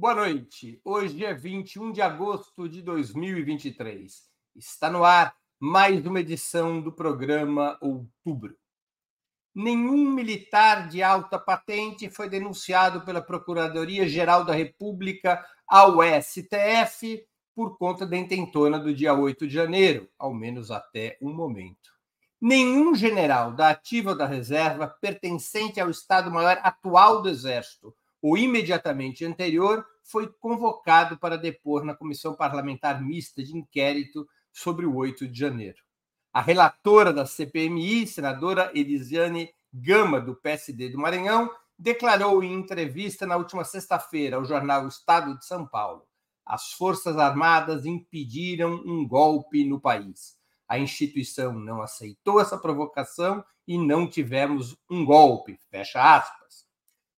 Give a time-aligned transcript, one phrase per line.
[0.00, 0.80] Boa noite.
[0.82, 4.10] Hoje é 21 de agosto de 2023.
[4.56, 8.56] Está no ar mais uma edição do programa Outubro.
[9.54, 17.22] Nenhum militar de alta patente foi denunciado pela Procuradoria-Geral da República ao STF
[17.54, 21.90] por conta da intentona do dia 8 de janeiro, ao menos até o momento.
[22.40, 29.24] Nenhum general da ativa ou da reserva pertencente ao Estado-Maior atual do Exército ou imediatamente
[29.24, 35.38] anterior foi convocado para depor na Comissão Parlamentar Mista de Inquérito sobre o 8 de
[35.38, 35.78] janeiro.
[36.32, 43.36] A relatora da CPMI, senadora Elisiane Gama, do PSD do Maranhão, declarou em entrevista na
[43.36, 46.02] última sexta-feira ao jornal Estado de São Paulo:
[46.44, 50.36] as Forças Armadas impediram um golpe no país.
[50.68, 55.58] A instituição não aceitou essa provocação e não tivemos um golpe.
[55.68, 56.39] Fecha aspas.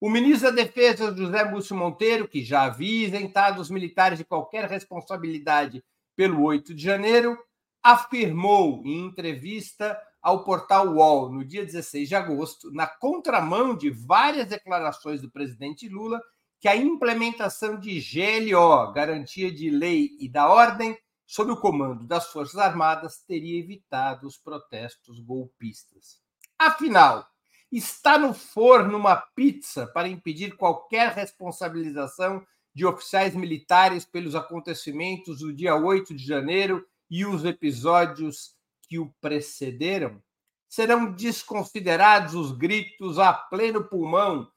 [0.01, 4.65] O ministro da Defesa, José Múcio Monteiro, que já havia isentado os militares de qualquer
[4.65, 5.85] responsabilidade
[6.17, 7.39] pelo 8 de janeiro,
[7.83, 14.47] afirmou em entrevista ao portal UOL no dia 16 de agosto, na contramão de várias
[14.47, 16.19] declarações do presidente Lula,
[16.59, 22.33] que a implementação de GLO, Garantia de Lei e da Ordem, sob o comando das
[22.33, 26.23] Forças Armadas, teria evitado os protestos golpistas.
[26.59, 27.27] Afinal,
[27.71, 35.53] está no forno uma pizza para impedir qualquer responsabilização de oficiais militares pelos acontecimentos do
[35.53, 40.23] dia 8 de janeiro e os episódios que o precederam?
[40.69, 44.51] Serão desconsiderados os gritos a pleno pulmão,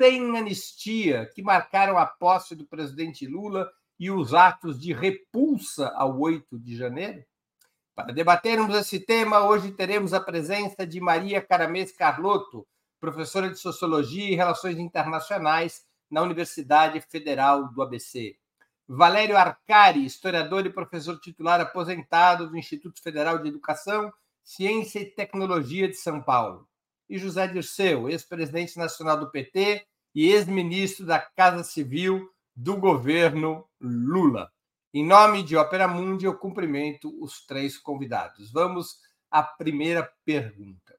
[0.00, 6.18] sem anistia, que marcaram a posse do presidente Lula e os atos de repulsa ao
[6.18, 7.24] 8 de janeiro?
[7.94, 12.66] Para debatermos esse tema, hoje teremos a presença de Maria Caramês Carlotto,
[12.98, 18.36] professora de Sociologia e Relações Internacionais na Universidade Federal do ABC.
[18.88, 24.12] Valério Arcari, historiador e professor titular aposentado do Instituto Federal de Educação,
[24.42, 26.68] Ciência e Tecnologia de São Paulo.
[27.08, 34.50] E José Dirceu, ex-presidente nacional do PT e ex-ministro da Casa Civil do governo Lula.
[34.96, 38.52] Em nome de Ópera Mundi, eu cumprimento os três convidados.
[38.52, 40.96] Vamos à primeira pergunta.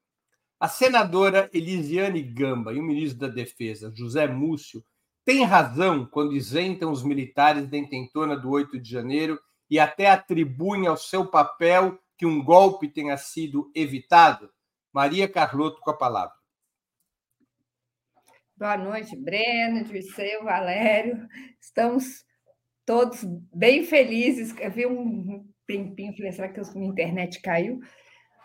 [0.60, 4.84] A senadora Elisiane Gamba e o ministro da Defesa, José Múcio,
[5.24, 9.40] têm razão quando isentam os militares da intentona do 8 de janeiro
[9.70, 14.52] e até atribuem ao seu papel que um golpe tenha sido evitado?
[14.92, 16.36] Maria Carlotto com a palavra.
[18.58, 21.30] Boa noite, Breno, Dirceu, Valério.
[21.62, 22.25] Estamos
[22.86, 23.24] todos
[23.54, 24.56] bem felizes.
[24.60, 27.80] Eu vi um tempinho, falei, será que a minha internet caiu?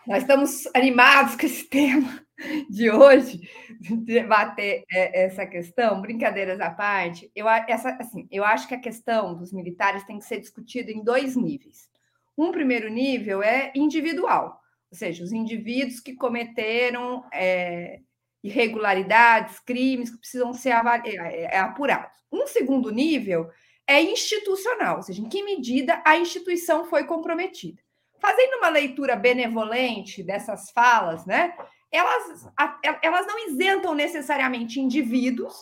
[0.07, 2.25] Nós estamos animados com esse tema
[2.69, 3.39] de hoje,
[3.79, 7.31] de debater é, essa questão, brincadeiras à parte.
[7.35, 11.03] Eu, essa, assim, eu acho que a questão dos militares tem que ser discutida em
[11.03, 11.87] dois níveis.
[12.35, 14.59] Um primeiro nível é individual,
[14.91, 17.99] ou seja, os indivíduos que cometeram é,
[18.43, 20.73] irregularidades, crimes que precisam ser
[21.05, 22.17] é, é, apurados.
[22.31, 23.47] Um segundo nível
[23.91, 27.81] é institucional, ou seja, em que medida a instituição foi comprometida.
[28.19, 31.53] Fazendo uma leitura benevolente dessas falas, né,
[31.91, 32.47] elas,
[33.01, 35.53] elas não isentam necessariamente indivíduos,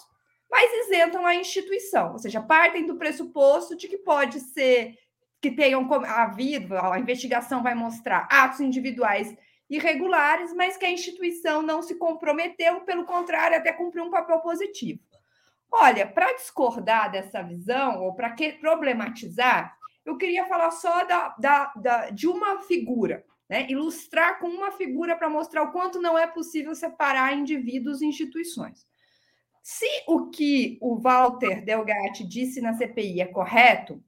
[0.49, 4.95] mas isentam a instituição, ou seja, partem do pressuposto de que pode ser
[5.41, 9.35] que tenham havido, a investigação vai mostrar atos individuais
[9.69, 14.99] irregulares, mas que a instituição não se comprometeu, pelo contrário, até cumpriu um papel positivo.
[15.71, 22.09] Olha, para discordar dessa visão, ou para problematizar, eu queria falar só da, da, da,
[22.09, 23.67] de uma figura, né?
[23.69, 28.87] ilustrar com uma figura para mostrar o quanto não é possível separar indivíduos e instituições.
[29.61, 34.03] Se o que o Walter Delgatti disse na CPI é correto,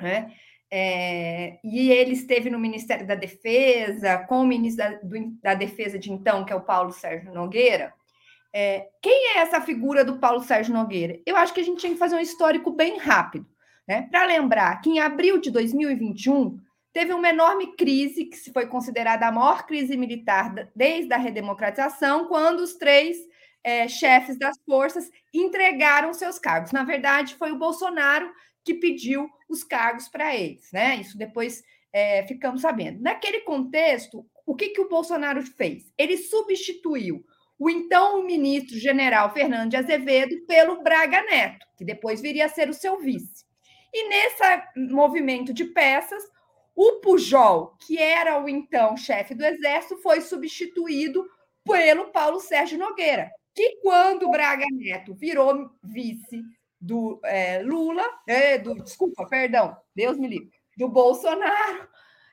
[0.00, 0.32] né?
[0.68, 5.96] É, e ele esteve no Ministério da Defesa, com o ministro da, do, da Defesa
[5.96, 7.94] de então, que é o Paulo Sérgio Nogueira.
[8.52, 11.20] É, quem é essa figura do Paulo Sérgio Nogueira?
[11.26, 13.46] Eu acho que a gente tinha que fazer um histórico bem rápido.
[13.86, 14.08] Né?
[14.10, 16.58] Para lembrar que em abril de 2021
[16.92, 22.60] teve uma enorme crise, que foi considerada a maior crise militar desde a redemocratização, quando
[22.60, 23.18] os três
[23.62, 26.72] é, chefes das forças entregaram seus cargos.
[26.72, 28.32] Na verdade, foi o Bolsonaro
[28.64, 30.96] que pediu os cargos para eles, né?
[30.96, 33.00] Isso depois é, ficamos sabendo.
[33.02, 35.92] Naquele contexto, o que, que o Bolsonaro fez?
[35.98, 37.24] Ele substituiu
[37.58, 42.68] o então ministro general Fernando de Azevedo pelo Braga Neto, que depois viria a ser
[42.68, 43.44] o seu vice.
[43.92, 44.42] E nesse
[44.92, 46.22] movimento de peças,
[46.74, 51.26] o Pujol, que era o então chefe do Exército, foi substituído
[51.64, 56.42] pelo Paulo Sérgio Nogueira, que quando Braga Neto virou vice
[56.78, 61.88] do é, Lula, é, do, desculpa, perdão, Deus me livre, do Bolsonaro,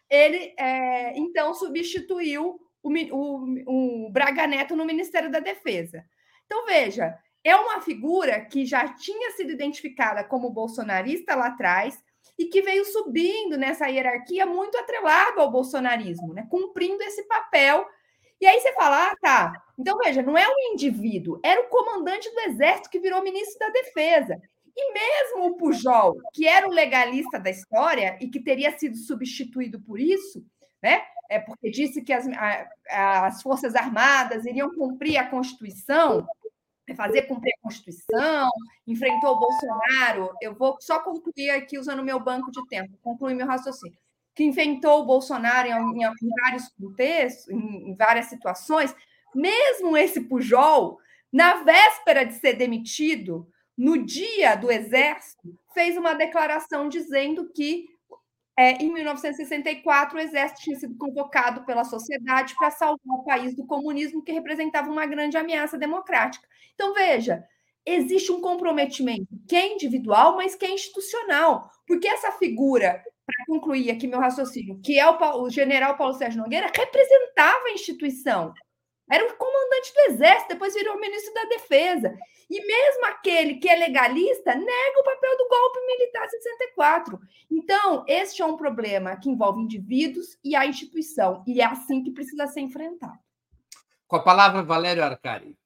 [0.10, 6.04] ele é, então substituiu o, o, o Braga Neto no Ministério da Defesa.
[6.46, 11.98] Então, veja, é uma figura que já tinha sido identificada como bolsonarista lá atrás
[12.38, 16.48] e que veio subindo nessa hierarquia muito atrelado ao bolsonarismo, né?
[16.50, 17.86] cumprindo esse papel.
[18.40, 19.54] E aí você fala, ah, tá.
[19.78, 23.70] Então, veja, não é um indivíduo, era o comandante do exército que virou ministro da
[23.70, 24.40] defesa.
[24.76, 29.80] E mesmo o Pujol, que era o legalista da história e que teria sido substituído
[29.80, 30.44] por isso,
[30.82, 31.04] né?
[31.30, 32.28] É porque disse que as,
[32.90, 36.28] a, as Forças Armadas iriam cumprir a Constituição,
[36.96, 38.50] fazer cumprir a Constituição,
[38.86, 40.30] enfrentou o Bolsonaro.
[40.42, 43.98] Eu vou só concluir aqui usando o meu banco de tempo, concluir meu raciocínio.
[44.36, 48.94] Que inventou o Bolsonaro em, em vários contextos, em, em várias situações,
[49.34, 51.00] mesmo esse Pujol,
[51.32, 57.88] na véspera de ser demitido, no dia do Exército, fez uma declaração dizendo que
[58.58, 63.66] é, em 1964 o Exército tinha sido convocado pela sociedade para salvar o país do
[63.66, 66.48] comunismo, que representava uma grande ameaça democrática.
[66.76, 67.44] Então, veja,
[67.86, 73.90] existe um comprometimento que é individual, mas que é institucional, porque essa figura, para concluir
[73.90, 78.54] aqui meu raciocínio, que é o, o general Paulo Sérgio Nogueira, representava a instituição.
[79.10, 82.18] Era o comandante do exército, depois virou ministro da defesa.
[82.50, 87.20] E mesmo aquele que é legalista nega o papel do golpe militar 64.
[87.52, 92.12] Então, este é um problema que envolve indivíduos e a instituição, e é assim que
[92.12, 93.20] precisa ser enfrentado.
[94.08, 95.58] Com a palavra, Valério Arcari.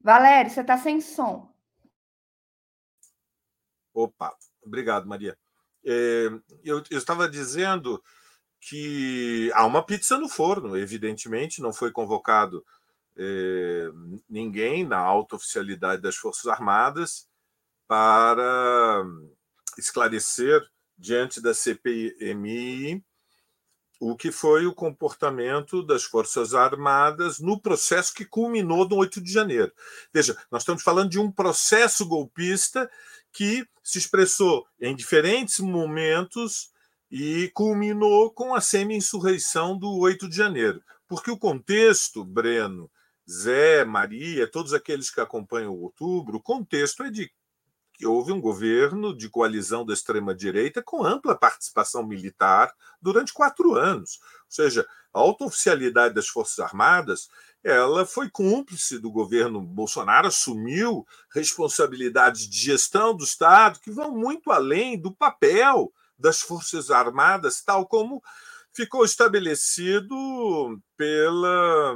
[0.00, 1.54] Valério, você está sem som.
[3.94, 5.38] Opa, obrigado, Maria.
[5.84, 6.28] É,
[6.64, 8.02] eu, eu estava dizendo
[8.60, 12.64] que há uma pizza no forno, evidentemente, não foi convocado
[13.16, 13.90] é,
[14.28, 17.28] ninguém na alta oficialidade das Forças Armadas
[17.86, 19.04] para
[19.76, 20.62] esclarecer
[20.96, 23.04] diante da CPMI
[24.04, 29.32] o que foi o comportamento das Forças Armadas no processo que culminou no 8 de
[29.32, 29.72] janeiro.
[30.12, 32.90] Veja, nós estamos falando de um processo golpista
[33.32, 36.70] que se expressou em diferentes momentos
[37.10, 40.82] e culminou com a semi-insurreição do 8 de janeiro.
[41.06, 42.90] Porque o contexto, Breno,
[43.30, 47.30] Zé, Maria, todos aqueles que acompanham o outubro, o contexto é de
[47.92, 54.18] que houve um governo de coalizão da extrema-direita com ampla participação militar durante quatro anos.
[54.22, 57.28] Ou seja, a auto-oficialidade das Forças Armadas
[57.64, 64.50] ela foi cúmplice do governo Bolsonaro, assumiu responsabilidades de gestão do Estado que vão muito
[64.50, 68.22] além do papel das Forças Armadas, tal como
[68.72, 70.16] ficou estabelecido
[70.96, 71.94] pela,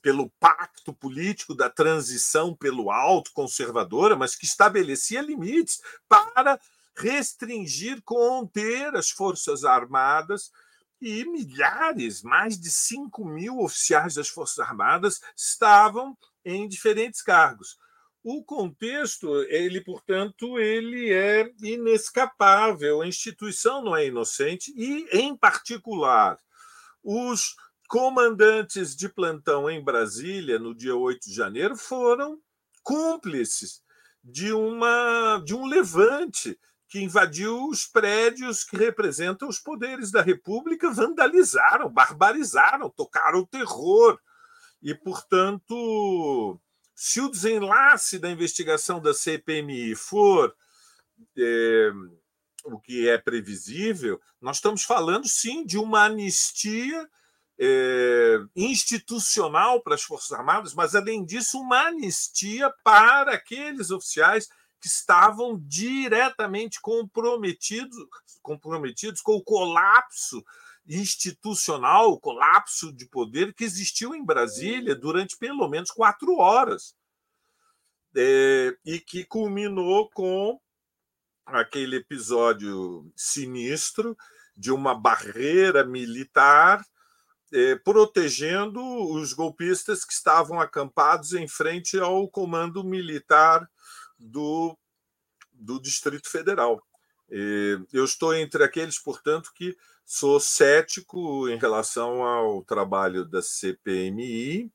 [0.00, 6.60] pelo pacto político da transição pelo alto conservadora, mas que estabelecia limites para
[6.94, 10.52] restringir, conter as Forças Armadas
[11.00, 17.78] e milhares, mais de 5 mil oficiais das Forças Armadas estavam em diferentes cargos.
[18.22, 26.38] O contexto, ele, portanto, ele é inescapável, a instituição não é inocente e, em particular,
[27.02, 27.56] os
[27.88, 32.38] comandantes de plantão em Brasília no dia 8 de janeiro foram
[32.82, 33.82] cúmplices
[34.22, 36.58] de uma de um levante
[36.90, 44.18] que invadiu os prédios que representam os poderes da República, vandalizaram, barbarizaram, tocaram o terror.
[44.82, 46.60] E, portanto,
[46.92, 50.52] se o desenlace da investigação da CPMI for
[51.38, 51.92] é,
[52.64, 57.08] o que é previsível, nós estamos falando, sim, de uma anistia
[57.56, 64.48] é, institucional para as Forças Armadas, mas, além disso, uma anistia para aqueles oficiais
[64.80, 67.96] que estavam diretamente comprometidos,
[68.42, 70.42] comprometidos com o colapso
[70.88, 76.94] institucional, o colapso de poder que existiu em Brasília durante pelo menos quatro horas.
[78.16, 80.60] É, e que culminou com
[81.46, 84.16] aquele episódio sinistro
[84.56, 86.84] de uma barreira militar
[87.52, 88.80] é, protegendo
[89.12, 93.68] os golpistas que estavam acampados em frente ao comando militar
[94.20, 94.76] do,
[95.52, 96.80] do Distrito Federal.
[97.92, 104.70] Eu estou entre aqueles, portanto, que sou cético em relação ao trabalho da CPMI,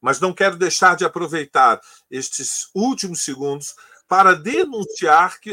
[0.00, 3.74] mas não quero deixar de aproveitar estes últimos segundos
[4.08, 5.52] para denunciar que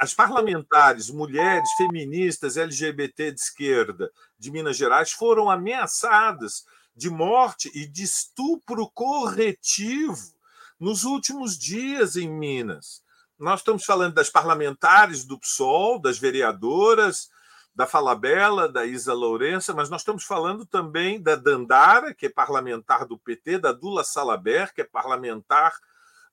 [0.00, 7.86] as parlamentares, mulheres, feministas, LGBT de esquerda de Minas Gerais foram ameaçadas de morte e
[7.86, 10.35] de estupro corretivo
[10.78, 13.02] nos últimos dias em Minas.
[13.38, 17.28] Nós estamos falando das parlamentares do PSOL, das vereadoras,
[17.74, 23.04] da Falabella, da Isa Lourença, mas nós estamos falando também da Dandara, que é parlamentar
[23.06, 25.78] do PT, da Dula Salaber, que é parlamentar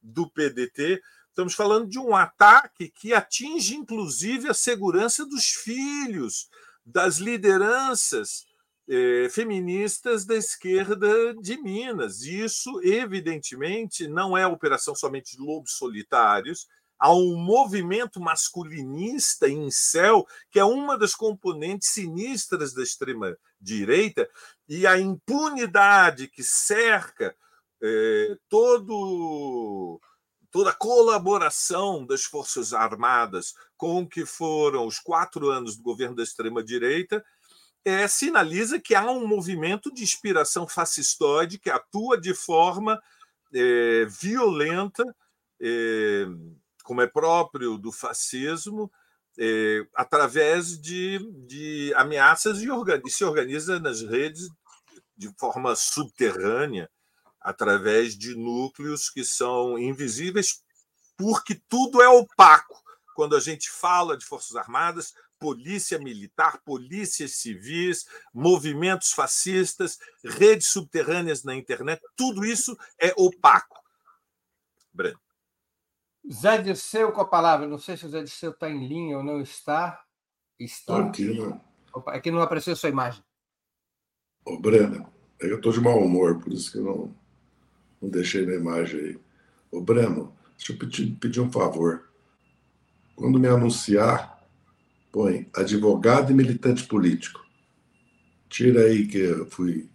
[0.01, 1.01] do PDT.
[1.27, 6.49] Estamos falando de um ataque que atinge, inclusive, a segurança dos filhos,
[6.85, 8.45] das lideranças
[8.87, 12.21] eh, feministas da esquerda de Minas.
[12.21, 16.67] Isso, evidentemente, não é operação somente de lobos solitários,
[16.99, 24.29] há um movimento masculinista em céu, que é uma das componentes sinistras da extrema-direita,
[24.67, 27.35] e a impunidade que cerca
[27.81, 29.99] eh, todo
[30.49, 36.15] toda a colaboração das Forças Armadas com o que foram os quatro anos do governo
[36.15, 37.25] da extrema-direita
[37.85, 43.01] é, sinaliza que há um movimento de inspiração fascistoide que atua de forma
[43.53, 45.03] é, violenta,
[45.61, 46.25] é,
[46.83, 48.91] como é próprio do fascismo,
[49.37, 54.49] é, através de, de ameaças e, organiza, se organiza nas redes
[55.15, 56.89] de forma subterrânea,
[57.39, 60.63] através de núcleos que são invisíveis,
[61.17, 62.81] porque tudo é opaco.
[63.15, 65.13] Quando a gente fala de Forças Armadas,
[65.43, 73.77] polícia militar, polícias civis, movimentos fascistas, redes subterrâneas na internet, tudo isso é opaco.
[74.93, 75.19] Breno.
[76.31, 77.67] Zé Dirceu com a palavra.
[77.67, 80.01] Não sei se o Zé Dirceu está em linha ou não está.
[80.57, 81.07] Está.
[81.07, 81.59] Aqui, não.
[81.93, 83.21] Opa, é que não apareceu sua imagem.
[84.45, 87.15] Ô, Breno, é eu estou de mau humor, por isso que eu não,
[88.01, 89.19] não deixei na imagem aí.
[89.69, 92.09] Ô, Breno, deixa eu pedir, pedir um favor.
[93.13, 94.32] Quando me anunciar,
[95.13, 97.45] põe advogado e militante político.
[98.49, 99.87] Tira aí que eu fui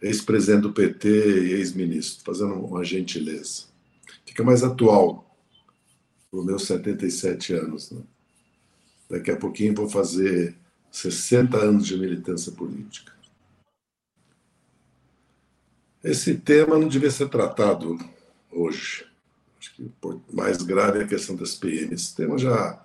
[0.00, 3.64] ex-presidente do PT e ex-ministro, fazendo uma gentileza.
[4.24, 5.38] Fica mais atual
[6.30, 7.90] para os meus 77 anos.
[7.90, 8.02] Né?
[9.10, 10.56] Daqui a pouquinho vou fazer
[10.90, 13.12] 60 anos de militância política.
[16.02, 17.98] Esse tema não devia ser tratado
[18.50, 19.06] hoje.
[19.58, 21.92] Acho que o mais grave é a questão das PMs.
[21.92, 22.82] Esse tema já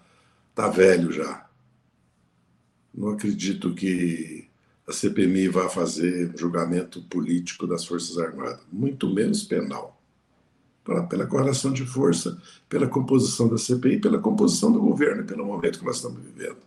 [0.52, 1.49] está velho já.
[3.00, 4.50] Não acredito que
[4.86, 9.98] a CPMI vá fazer julgamento político das Forças Armadas, muito menos penal.
[10.84, 15.86] Pela correlação de força, pela composição da CPI, pela composição do governo, pelo momento que
[15.86, 16.58] nós estamos vivendo.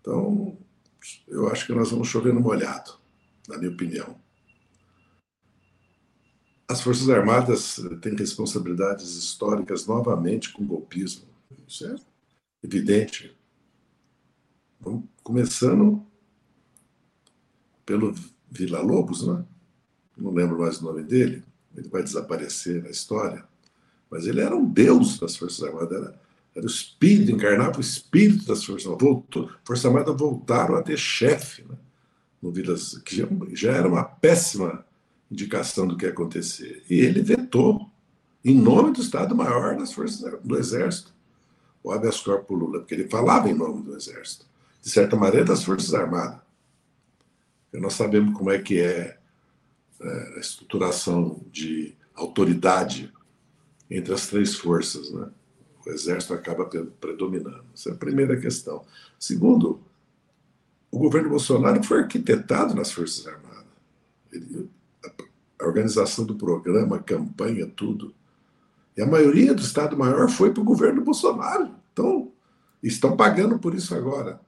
[0.00, 0.56] Então,
[1.26, 2.92] eu acho que nós vamos chover no molhado,
[3.48, 4.16] na minha opinião.
[6.68, 11.26] As Forças Armadas têm responsabilidades históricas novamente com o golpismo.
[11.66, 11.96] Isso é
[12.62, 13.36] evidente.
[15.22, 16.06] Começando
[17.84, 18.14] pelo
[18.50, 19.44] Vila Lobos, né?
[20.16, 21.44] não lembro mais o nome dele,
[21.76, 23.44] ele vai desaparecer na história,
[24.10, 26.20] mas ele era um deus das Forças Armadas, era,
[26.54, 29.08] era o espírito, encarnava o espírito das Forças Armadas.
[29.08, 31.76] Voltou, Forças Armadas voltaram a ter chefe, né?
[32.40, 34.84] no Vilas, que já, já era uma péssima
[35.30, 36.84] indicação do que ia acontecer.
[36.88, 37.90] E ele vetou,
[38.44, 41.12] em nome do Estado-Maior das Forças do Exército,
[41.82, 44.46] o habeas corpus Lula, porque ele falava em nome do Exército
[44.82, 46.40] de certa maneira, das Forças Armadas.
[47.72, 49.18] Nós sabemos como é que é,
[50.00, 53.12] é a estruturação de autoridade
[53.90, 55.28] entre as três forças, né?
[55.86, 56.66] O exército acaba
[57.00, 57.64] predominando.
[57.72, 58.84] Essa é a primeira questão.
[59.18, 59.80] Segundo,
[60.90, 63.64] o governo Bolsonaro foi arquitetado nas Forças Armadas.
[64.30, 64.68] Ele,
[65.58, 68.14] a organização do programa, a campanha, tudo.
[68.96, 71.70] E a maioria do Estado-Maior foi para o governo Bolsonaro.
[71.92, 72.32] Então,
[72.82, 74.40] estão pagando por isso agora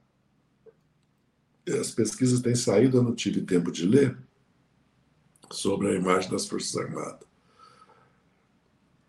[1.69, 4.17] as pesquisas têm saído, eu não tive tempo de ler,
[5.53, 7.29] sobre a imagem das Forças Armadas.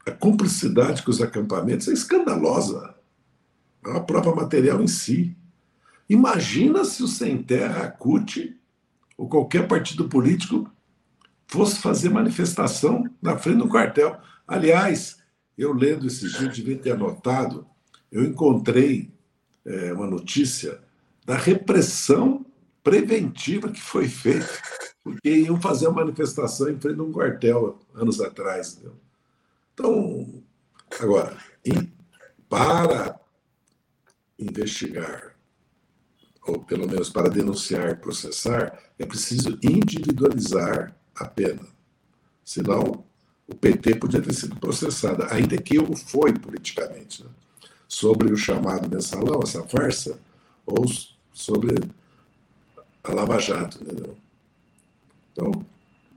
[0.05, 2.95] A cumplicidade com os acampamentos é escandalosa.
[3.85, 5.35] É uma prova material em si.
[6.09, 8.59] Imagina se o Sem Terra, a CUT,
[9.15, 10.69] ou qualquer partido político
[11.47, 14.19] fosse fazer manifestação na frente do quartel.
[14.47, 15.21] Aliás,
[15.57, 17.67] eu lendo esse dia, devia ter anotado,
[18.11, 19.13] eu encontrei
[19.63, 20.81] é, uma notícia
[21.25, 22.45] da repressão
[22.83, 24.49] preventiva que foi feita,
[25.03, 28.73] porque iam fazer uma manifestação em frente a um quartel anos atrás.
[28.73, 28.95] Entendeu?
[29.73, 30.43] Então,
[30.99, 31.37] agora,
[32.49, 33.19] para
[34.37, 35.35] investigar,
[36.45, 41.65] ou pelo menos para denunciar, processar, é preciso individualizar a pena.
[42.43, 43.05] Senão,
[43.47, 47.29] o PT podia ter sido processado, ainda que eu foi politicamente, né?
[47.87, 50.19] sobre o chamado mensalão, essa farsa,
[50.65, 50.85] ou
[51.33, 51.75] sobre
[53.03, 54.17] a Lava Jato, entendeu?
[55.31, 55.65] Então,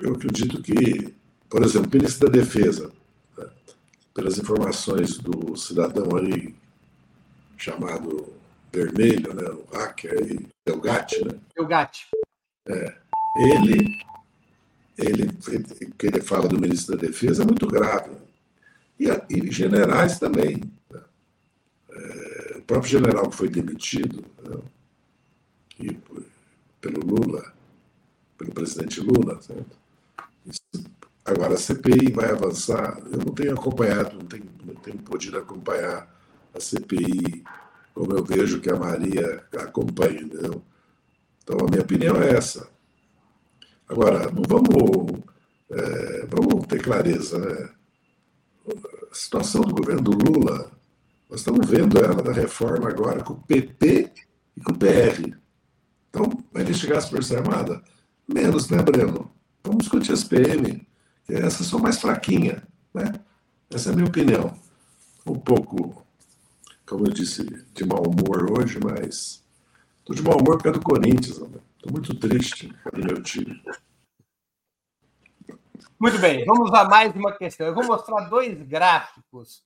[0.01, 1.15] eu acredito que,
[1.49, 2.93] por exemplo, o ministro da Defesa,
[3.39, 3.47] né,
[4.13, 6.55] pelas informações do cidadão aí
[7.57, 8.33] chamado
[8.73, 11.39] Vermelho, né, o hacker aí, Delgatti, né?
[11.57, 12.09] Delgatti.
[12.67, 12.97] É,
[13.37, 13.99] ele,
[14.99, 18.11] ele, o que ele fala do ministro da Defesa é muito grave.
[18.99, 20.63] E, e generais também.
[20.91, 21.01] Né?
[21.91, 24.57] É, o próprio general que foi demitido né?
[26.81, 27.53] Pelo Lula,
[28.39, 29.77] pelo presidente Lula, certo?
[31.25, 32.99] Agora, a CPI vai avançar.
[33.11, 36.07] Eu não tenho acompanhado, não tenho, não tenho podido acompanhar
[36.53, 37.45] a CPI
[37.95, 40.61] como eu vejo que a Maria acompanha, entendeu?
[41.43, 42.69] Então, a minha opinião é essa.
[43.89, 45.23] Agora, não vamos,
[45.71, 47.71] é, vamos ter clareza, né?
[49.11, 50.73] A situação do governo do Lula,
[51.31, 54.13] nós estamos vendo ela da reforma agora com o PP
[54.57, 55.44] e com o PR.
[56.15, 57.83] Então, vai investigar as Forças Armadas?
[58.29, 59.35] Menos, né, Breno?
[59.65, 60.87] Vamos discutir as PM,
[61.25, 62.63] que essas são mais fraquinhas,
[62.95, 63.13] né?
[63.69, 64.57] Essa é a minha opinião.
[65.27, 66.07] Um pouco,
[66.87, 69.45] como eu disse, de mau humor hoje, mas
[69.99, 71.31] estou de mau humor por causa do Corinthians.
[71.31, 73.61] Estou muito triste com meu time.
[75.99, 77.67] Muito bem, vamos a mais uma questão.
[77.67, 79.65] Eu vou mostrar dois gráficos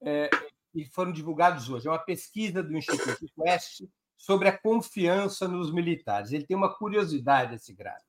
[0.00, 0.30] é,
[0.72, 1.86] que foram divulgados hoje.
[1.86, 3.82] É uma pesquisa do Instituto Quest
[4.22, 6.30] sobre a confiança nos militares.
[6.30, 8.06] Ele tem uma curiosidade, esse gráfico.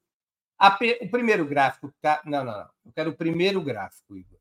[1.02, 1.92] o primeiro gráfico.
[2.00, 2.70] Tá, não, não, não.
[2.86, 4.38] Eu quero o primeiro gráfico, Igor,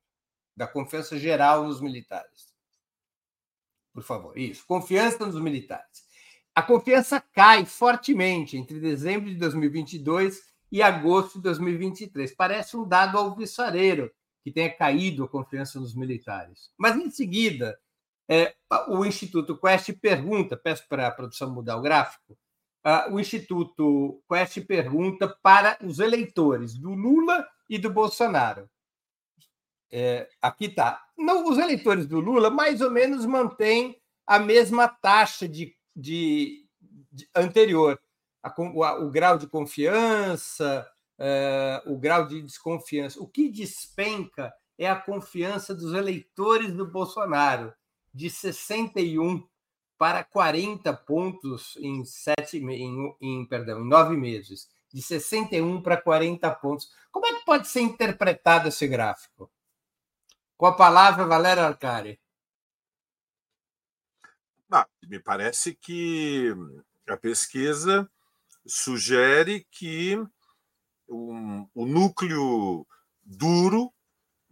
[0.55, 2.53] da confiança geral nos militares.
[3.91, 4.67] Por favor, isso.
[4.67, 6.05] Confiança nos militares.
[6.55, 12.35] A confiança cai fortemente entre dezembro de 2022 e agosto de 2023.
[12.35, 14.13] Parece um dado alvissareiro
[14.45, 16.71] que tenha caído a confiança nos militares.
[16.77, 17.81] Mas, em seguida,
[18.29, 18.55] é,
[18.89, 22.39] o Instituto Quest pergunta, peço para a produção mudar o gráfico,
[22.87, 28.69] uh, o Instituto Quest pergunta para os eleitores do Lula e do Bolsonaro.
[29.91, 31.05] É, aqui está.
[31.19, 36.67] Os eleitores do Lula mais ou menos mantêm a mesma taxa de, de,
[37.11, 38.01] de anterior,
[38.43, 43.21] a, o, a, o, grau de confiança, uh, o grau de desconfiança.
[43.23, 47.73] O que despenca é a confiança dos eleitores do Bolsonaro,
[48.13, 49.47] de 61
[49.99, 56.51] para 40 pontos em sete em, em, perdão, em nove meses, de 61 para 40
[56.57, 56.91] pontos.
[57.11, 59.51] Como é que pode ser interpretado esse gráfico?
[60.57, 62.21] Com a palavra, Valério Arcari.
[64.71, 66.53] Ah, me parece que
[67.09, 68.11] a pesquisa
[68.67, 70.17] sugere que
[71.09, 72.87] um, o núcleo
[73.23, 73.93] duro,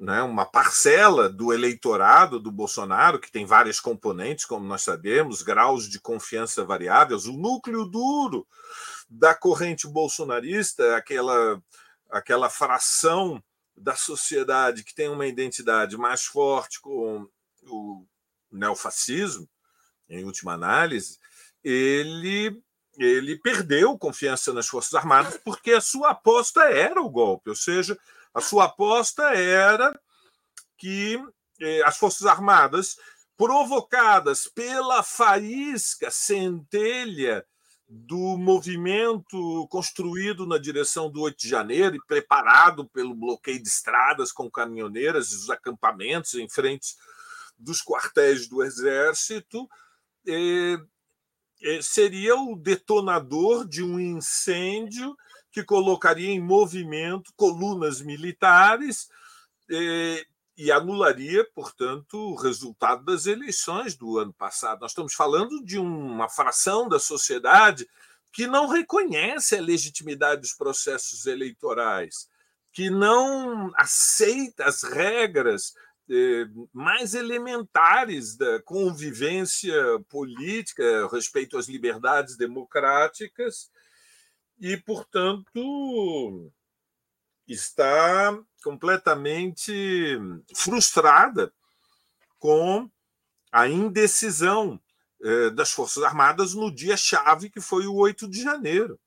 [0.01, 5.87] né, uma parcela do eleitorado do Bolsonaro, que tem várias componentes, como nós sabemos, graus
[5.87, 8.47] de confiança variáveis, o núcleo duro
[9.11, 11.63] da corrente bolsonarista, aquela,
[12.09, 13.45] aquela fração
[13.77, 17.29] da sociedade que tem uma identidade mais forte com
[17.65, 18.07] o
[18.51, 19.47] neofascismo,
[20.09, 21.19] em última análise,
[21.63, 22.59] ele
[22.99, 27.97] ele perdeu confiança nas Forças Armadas porque a sua aposta era o golpe, ou seja,
[28.35, 29.99] a sua aposta era
[30.77, 31.23] que
[31.61, 32.97] eh, as Forças Armadas,
[33.37, 37.45] provocadas pela faísca centelha
[37.88, 44.31] do movimento construído na direção do 8 de janeiro e preparado pelo bloqueio de estradas
[44.31, 46.95] com caminhoneiras e os acampamentos em frente
[47.59, 49.69] dos quartéis do Exército,
[50.27, 50.79] eh,
[51.62, 55.16] eh, seria o detonador de um incêndio
[55.53, 59.09] que colocaria em movimento colunas militares
[59.71, 60.25] eh,
[60.57, 64.81] e anularia, portanto, o resultado das eleições do ano passado.
[64.81, 67.89] Nós estamos falando de uma fração da sociedade
[68.33, 72.29] que não reconhece a legitimidade dos processos eleitorais,
[72.73, 75.75] que não aceita as regras
[76.09, 79.75] eh, mais elementares da convivência
[80.09, 83.71] política, respeito às liberdades democráticas,
[84.61, 86.53] e, portanto,
[87.49, 90.18] está completamente
[90.55, 91.53] frustrada
[92.38, 92.90] com
[93.51, 94.81] a indecisão
[95.23, 99.01] eh, das Forças Armadas no dia-chave, que foi o 8 de janeiro.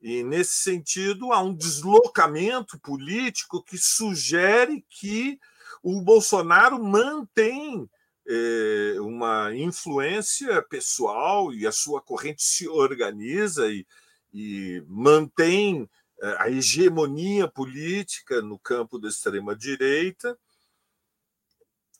[0.00, 5.38] E, nesse sentido, há um deslocamento político que sugere que
[5.82, 7.88] o Bolsonaro mantém
[8.26, 13.86] eh, uma influência pessoal e a sua corrente se organiza e,
[14.32, 15.88] e mantém
[16.22, 20.38] eh, a hegemonia política no campo da extrema-direita.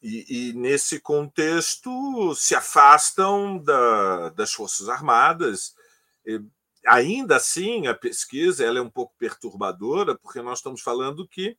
[0.02, 5.74] E, e, nesse contexto, se afastam da, das Forças Armadas.
[6.86, 11.56] ainda assim, a pesquisa ela é um pouco perturbadora, porque nós estamos falando que,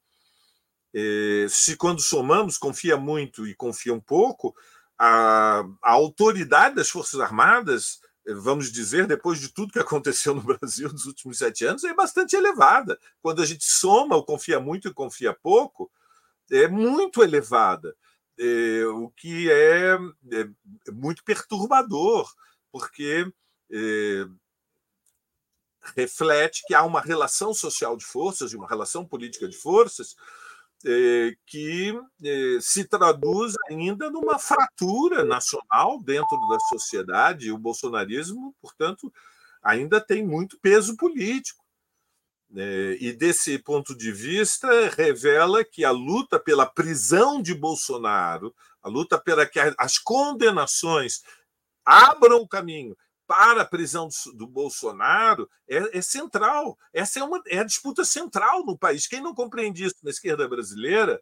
[0.94, 4.56] eh, se quando somamos, confia muito e confia um pouco,
[4.98, 10.90] a, a autoridade das Forças Armadas, vamos dizer, depois de tudo que aconteceu no Brasil
[10.90, 13.00] nos últimos sete anos, é bastante elevada.
[13.22, 15.92] Quando a gente soma o confia muito e confia pouco,
[16.52, 17.96] é muito elevada,
[18.38, 19.98] é, o que é,
[20.32, 22.32] é, muito perturbador,
[22.72, 23.32] porque
[23.72, 24.28] é,
[25.96, 30.16] reflete que há uma relação social de forças, uma relação política de forças,
[30.86, 37.52] é, que é, se traduz ainda numa fratura nacional dentro da sociedade.
[37.52, 39.12] O bolsonarismo, portanto,
[39.62, 41.63] ainda tem muito peso político.
[42.56, 48.89] É, e desse ponto de vista, revela que a luta pela prisão de Bolsonaro, a
[48.89, 51.22] luta pela que as condenações
[51.86, 52.96] abram o caminho
[53.32, 56.78] para a prisão do, do Bolsonaro é, é, central.
[56.91, 59.08] Essa é, uma, é a disputa central no país.
[59.08, 61.17] Quem não compreende isso na esquerda brasileira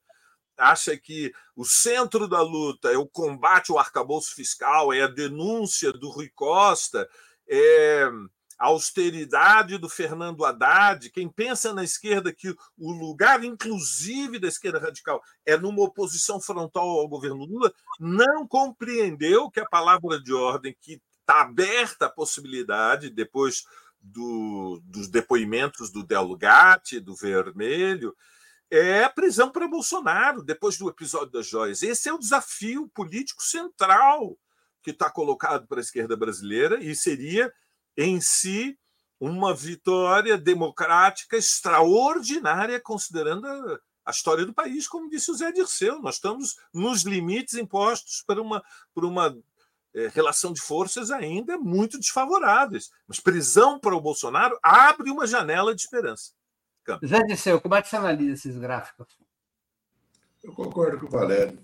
[0.58, 5.93] acha que o centro da luta é o combate ao arcabouço fiscal, é a denúncia
[5.93, 7.08] do Rui Costa,
[7.48, 8.10] é
[8.58, 11.12] a austeridade do Fernando Haddad.
[11.12, 16.89] Quem pensa na esquerda que o lugar, inclusive da esquerda radical, é numa oposição frontal
[16.89, 23.12] ao governo Lula, não compreendeu que a palavra de ordem que está aberta a possibilidade,
[23.12, 23.65] depois
[24.02, 28.15] do, dos depoimentos do Delgatti, do Vermelho,
[28.72, 31.84] é a prisão para Bolsonaro, depois do episódio das joias.
[31.84, 34.38] Esse é o desafio político central
[34.82, 37.54] que está colocado para a esquerda brasileira e seria,
[37.96, 38.78] em si,
[39.20, 46.02] uma vitória democrática extraordinária, considerando a, a história do país, como disse o Zé Dirceu.
[46.02, 48.63] Nós estamos nos limites impostos para uma,
[48.94, 49.36] por uma
[49.93, 52.89] é, relação de forças ainda muito desfavoráveis.
[53.08, 56.32] Mas prisão para o Bolsonaro abre uma janela de esperança.
[56.84, 57.10] Campos.
[57.10, 59.08] Zé Disseu, como é que você analisa esses gráficos?
[60.43, 61.60] Eu concordo com o Valério.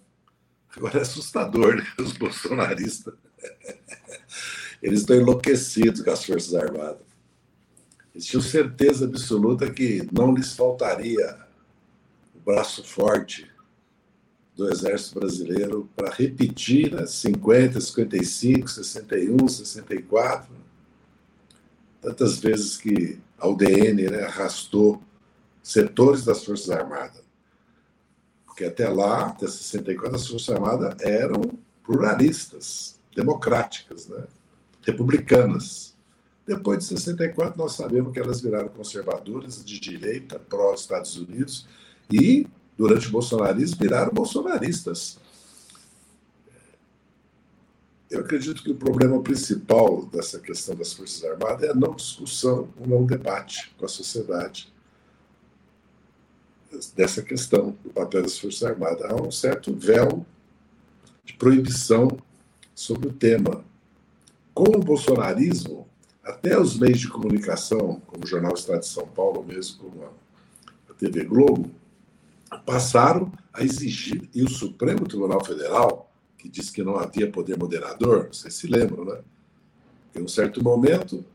[0.76, 1.88] Agora é assustador, né?
[1.98, 3.14] Os bolsonaristas.
[4.82, 7.06] Eles estão enlouquecidos com as Forças Armadas.
[8.14, 11.40] Eles tinham certeza absoluta que não lhes faltaria
[12.34, 13.50] o braço forte
[14.56, 20.50] do Exército Brasileiro para repetir né, 50, 55, 61, 64,
[22.02, 25.02] tantas vezes que a UDN né, arrastou
[25.62, 27.24] setores das Forças Armadas.
[28.46, 31.42] Porque até lá, até 64, as Forças Armadas eram
[31.84, 34.24] pluralistas, democráticas, né,
[34.82, 35.94] republicanas.
[36.48, 41.68] Depois de 64, nós sabemos que elas viraram conservadoras, de direita, pró-Estados Unidos,
[42.10, 45.18] e durante o bolsonarismo, viraram bolsonaristas.
[48.10, 52.70] Eu acredito que o problema principal dessa questão das Forças Armadas é a não discussão,
[52.80, 54.74] o não debate com a sociedade
[56.96, 59.10] dessa questão do papel das Forças Armadas.
[59.10, 60.26] Há um certo véu
[61.24, 62.08] de proibição
[62.74, 63.64] sobre o tema.
[64.54, 65.88] Com o bolsonarismo,
[66.24, 70.06] até os meios de comunicação, como o Jornal Estado de São Paulo, mesmo como
[70.90, 71.72] a TV Globo,
[72.66, 78.28] passaram a exigir, e o Supremo Tribunal Federal, que disse que não havia poder moderador,
[78.32, 79.20] vocês se lembram, né?
[80.16, 81.26] Em um certo momento,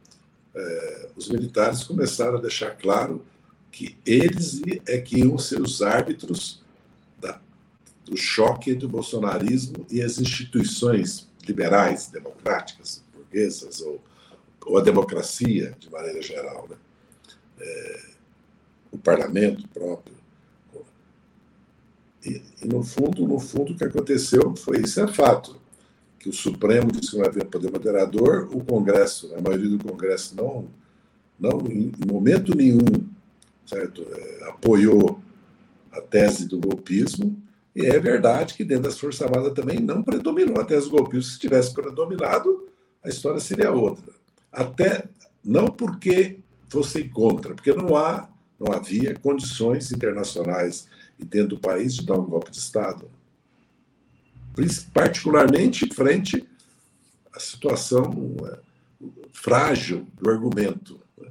[0.54, 3.24] é, os militares começaram a deixar claro
[3.70, 6.62] que eles é que iam ser os árbitros
[7.20, 7.40] da,
[8.04, 14.00] do choque entre o bolsonarismo e as instituições liberais, democráticas, burguesas, ou,
[14.66, 16.66] ou a democracia, de maneira geral.
[16.68, 16.76] Né?
[17.60, 18.00] É,
[18.90, 20.19] o parlamento próprio.
[22.24, 25.56] E, e, no fundo, no fundo, o que aconteceu foi isso é fato,
[26.18, 30.36] que o Supremo disse que não havia poder moderador, o Congresso, a maioria do Congresso
[30.36, 30.68] não,
[31.38, 33.08] não em momento nenhum,
[33.64, 35.20] certo, é, apoiou
[35.90, 37.40] a tese do golpismo.
[37.74, 41.22] E é verdade que dentro das Forças Armadas também não predominou a tese do golpismo.
[41.22, 42.66] Se tivesse predominado,
[43.02, 44.12] a história seria outra.
[44.52, 45.04] Até
[45.42, 48.28] não porque fossem contra, porque não há,
[48.58, 50.86] não havia condições internacionais
[51.20, 53.10] e dentro do país de dar um golpe de Estado.
[54.92, 56.46] Particularmente frente
[57.32, 58.58] à situação é,
[59.32, 61.28] frágil do argumento, né?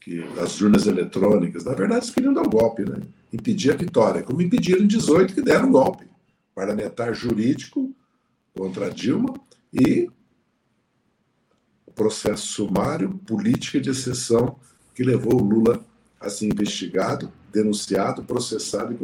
[0.00, 3.00] que as urnas eletrônicas, na verdade, eles queriam dar um golpe, né?
[3.32, 6.06] impedir a vitória, como impediram em 18 que deram um golpe
[6.54, 7.94] parlamentar jurídico
[8.54, 9.34] contra Dilma
[9.72, 10.10] e
[11.98, 14.56] processo sumário, política de exceção
[14.94, 15.84] que levou o Lula
[16.20, 18.96] a ser investigado denunciado, processado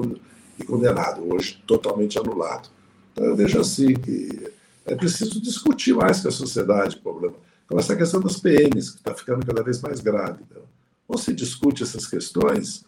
[0.58, 2.68] e condenado, hoje totalmente anulado.
[3.12, 4.52] Então eu vejo assim que
[4.84, 7.36] é preciso discutir mais com a sociedade o problema.
[7.66, 10.42] Como essa questão das PMs, que está ficando cada vez mais grave.
[10.48, 10.62] Então,
[11.08, 12.84] ou se discute essas questões,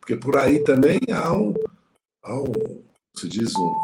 [0.00, 1.54] porque por aí também há um,
[2.22, 2.82] há um
[3.16, 3.74] se diz um,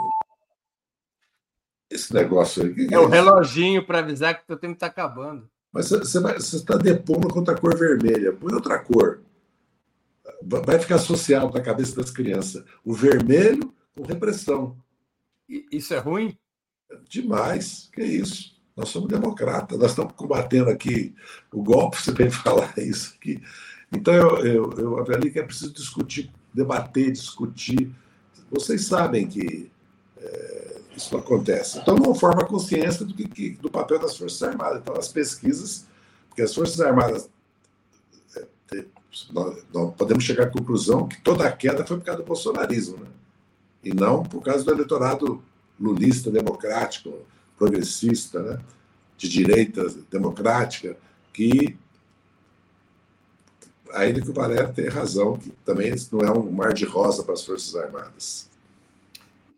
[1.90, 2.88] esse negócio aí.
[2.90, 5.48] É, é o reloginho para avisar que o tempo está acabando.
[5.72, 8.32] Mas você está depondo contra a cor vermelha.
[8.32, 9.20] Põe outra cor.
[10.42, 12.64] Vai ficar associado na cabeça das crianças.
[12.84, 14.76] O vermelho com repressão.
[15.48, 16.38] Isso é ruim?
[17.08, 17.90] Demais.
[17.92, 18.54] Que isso.
[18.76, 19.78] Nós somos democratas.
[19.78, 21.14] Nós estamos combatendo aqui
[21.52, 23.42] o golpe, você vem falar isso aqui.
[23.92, 27.94] Então, eu, eu, eu avalio que é preciso discutir, debater, discutir.
[28.50, 29.70] Vocês sabem que
[30.18, 31.78] é, isso acontece.
[31.78, 34.80] Então, não forma consciência do, que, do papel das Forças Armadas.
[34.80, 35.86] Então, as pesquisas,
[36.28, 37.28] porque as Forças Armadas,
[39.32, 42.98] nós, nós, podemos chegar à conclusão que toda a queda foi por causa do bolsonarismo,
[42.98, 43.06] né?
[43.82, 45.42] e não por causa do eleitorado
[45.78, 48.60] lulista, democrático, progressista, né?
[49.16, 50.96] de direita democrática,
[51.32, 51.76] que
[53.92, 57.34] ainda que o Valério tenha razão, que também não é um mar de rosa para
[57.34, 58.50] as Forças Armadas.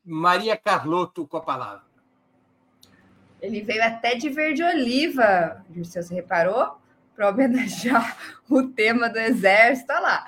[0.04, 1.84] Maria Carlotto com a palavra.
[3.40, 6.78] Ele veio até de verde oliva, você reparou?
[7.16, 8.16] Para homenagear
[8.48, 10.26] o tema do exército, olha lá.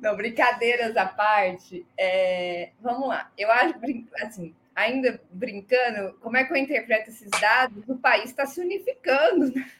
[0.00, 1.86] Não, brincadeiras à parte.
[1.98, 3.32] É, vamos lá.
[3.36, 3.74] Eu acho,
[4.20, 7.82] assim, ainda brincando, como é que eu interpreto esses dados?
[7.88, 9.52] O país está se unificando.
[9.54, 9.70] Né?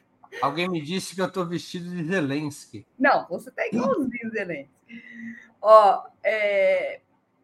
[0.40, 2.86] Alguém me disse que eu estou vestido de Zelensky.
[2.98, 4.70] Não, você está igualzinho Zelensky.
[5.60, 7.00] Ó, é,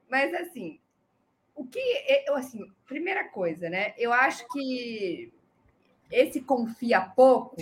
[0.09, 0.81] mas assim,
[1.55, 1.81] o que
[2.27, 3.93] eu assim, primeira coisa, né?
[3.99, 5.33] Eu acho que
[6.11, 7.57] esse confia pouco.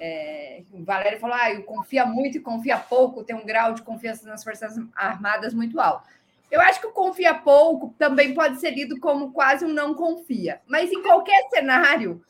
[0.00, 4.28] É, o Valério falou: ah, confia muito e confia pouco, tem um grau de confiança
[4.28, 6.08] nas Forças Armadas muito alto.
[6.50, 10.60] Eu acho que o confia pouco também pode ser lido como quase um não confia.
[10.66, 12.22] Mas em qualquer cenário,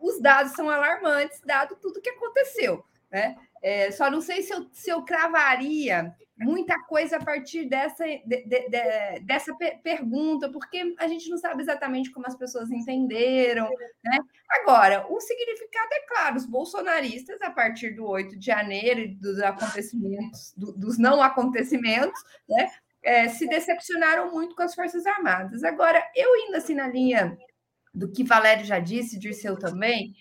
[0.00, 2.84] os dados são alarmantes, dado tudo que aconteceu.
[3.10, 3.36] Né?
[3.62, 8.22] É, só não sei se eu, se eu cravaria muita coisa a partir dessa, de,
[8.24, 13.68] de, de, dessa pergunta, porque a gente não sabe exatamente como as pessoas entenderam.
[14.04, 14.18] Né?
[14.50, 19.40] Agora, o significado é claro: os bolsonaristas, a partir do 8 de janeiro e dos
[19.40, 22.70] acontecimentos, do, dos não acontecimentos, né,
[23.02, 25.64] é, se decepcionaram muito com as Forças Armadas.
[25.64, 27.36] Agora, eu indo assim na linha
[27.94, 30.14] do que Valério já disse, Dirceu também,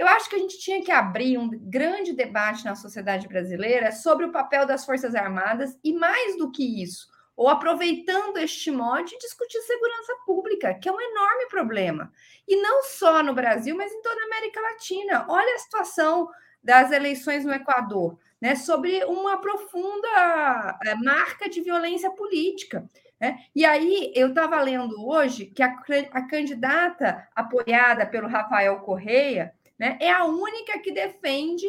[0.00, 4.24] eu acho que a gente tinha que abrir um grande debate na sociedade brasileira sobre
[4.24, 9.60] o papel das Forças Armadas e, mais do que isso, ou aproveitando este mote, discutir
[9.60, 12.10] segurança pública, que é um enorme problema.
[12.48, 15.26] E não só no Brasil, mas em toda a América Latina.
[15.28, 16.30] Olha a situação
[16.64, 22.88] das eleições no Equador, né, sobre uma profunda eh, marca de violência política.
[23.20, 23.38] Né?
[23.54, 25.76] E aí, eu estava lendo hoje que a,
[26.12, 31.66] a candidata apoiada pelo Rafael Correia, né, é a única que defende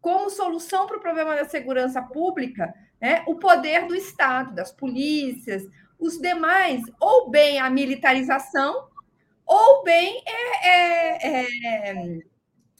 [0.00, 5.64] como solução para o problema da segurança pública né, o poder do Estado, das polícias,
[5.98, 8.88] os demais, ou bem a militarização,
[9.44, 12.18] ou bem é, é, é,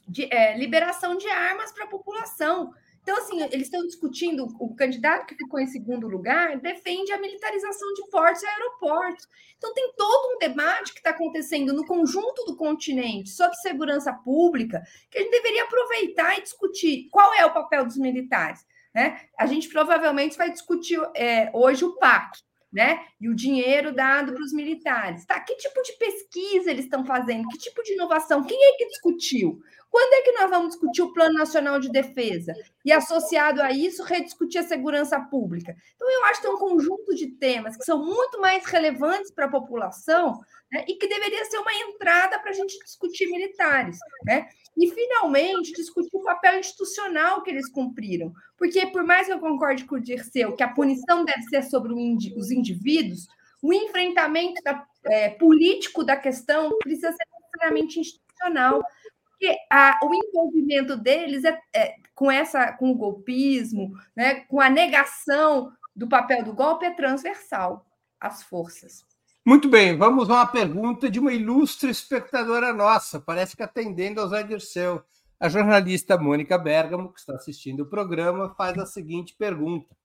[0.07, 2.73] de, é liberação de armas para a população.
[3.09, 7.95] Então, assim, eles estão discutindo, o candidato que ficou em segundo lugar defende a militarização
[7.95, 9.27] de portos e aeroportos.
[9.57, 14.83] Então, tem todo um debate que está acontecendo no conjunto do continente sobre segurança pública,
[15.11, 18.61] que a gente deveria aproveitar e discutir qual é o papel dos militares.
[18.95, 19.19] Né?
[19.39, 22.41] A gente provavelmente vai discutir é, hoje o PAC,
[22.73, 23.01] né?
[23.21, 25.25] E o dinheiro dado para os militares.
[25.25, 27.49] Tá, que tipo de pesquisa eles estão fazendo?
[27.49, 28.45] Que tipo de inovação?
[28.45, 29.61] Quem é que discutiu?
[29.91, 32.55] Quando é que nós vamos discutir o Plano Nacional de Defesa?
[32.85, 35.75] E associado a isso, rediscutir a segurança pública.
[35.95, 39.47] Então, eu acho que tem um conjunto de temas que são muito mais relevantes para
[39.47, 40.39] a população
[40.71, 43.99] né, e que deveria ser uma entrada para a gente discutir militares.
[44.25, 44.47] Né?
[44.79, 48.33] E, finalmente, discutir o papel institucional que eles cumpriram.
[48.57, 51.93] Porque, por mais que eu concorde com o Dirceu que a punição deve ser sobre
[51.93, 53.27] os indivíduos,
[53.61, 58.83] o enfrentamento da, é, político da questão precisa ser necessariamente institucional
[59.39, 64.69] porque a, o envolvimento deles é, é, com essa, com o golpismo, né, com a
[64.69, 67.87] negação do papel do golpe é transversal
[68.21, 69.07] às forças.
[69.47, 74.29] Muito bem, vamos a uma pergunta de uma ilustre espectadora nossa, parece que atendendo ao
[74.29, 75.03] Zé Dirceu.
[75.41, 79.97] A jornalista Mônica Bergamo, que está assistindo o programa, faz a seguinte pergunta: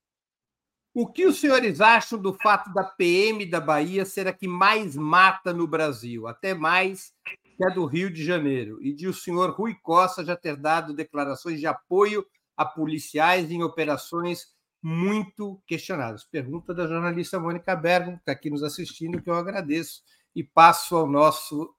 [0.94, 4.96] O que os senhores acham do fato da PM da Bahia ser a que mais
[4.96, 7.12] mata no Brasil, até mais
[7.58, 10.94] que é do Rio de Janeiro, e de o senhor Rui Costa já ter dado
[10.94, 16.26] declarações de apoio a policiais em operações muito questionadas.
[16.26, 20.04] Pergunta da jornalista Mônica Bergo, que está aqui nos assistindo, que eu agradeço,
[20.36, 21.74] e passo ao nosso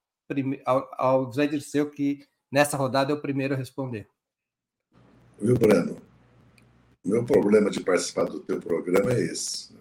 [0.65, 4.07] ao, ao Zé Dirceu, que nessa rodada é o primeiro a responder.
[5.39, 6.01] Viu, Breno?
[7.03, 9.75] O meu problema de participar do teu programa é esse.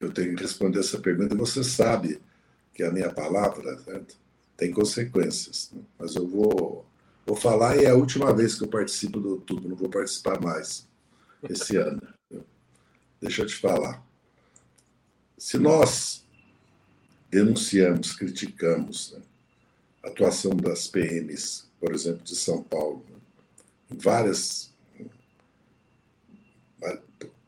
[0.00, 2.20] Eu tenho que responder essa pergunta e você sabe
[2.74, 4.16] que a minha palavra certo?
[4.56, 5.70] tem consequências.
[5.72, 5.82] Né?
[5.96, 6.84] Mas eu vou,
[7.24, 10.40] vou falar e é a última vez que eu participo do tudo, não vou participar
[10.40, 10.88] mais
[11.48, 12.02] esse ano.
[13.20, 14.04] Deixa eu te falar.
[15.38, 16.24] Se nós
[17.30, 19.22] denunciamos, criticamos né,
[20.02, 23.04] a atuação das PMs, por exemplo, de São Paulo,
[23.90, 24.72] em, várias,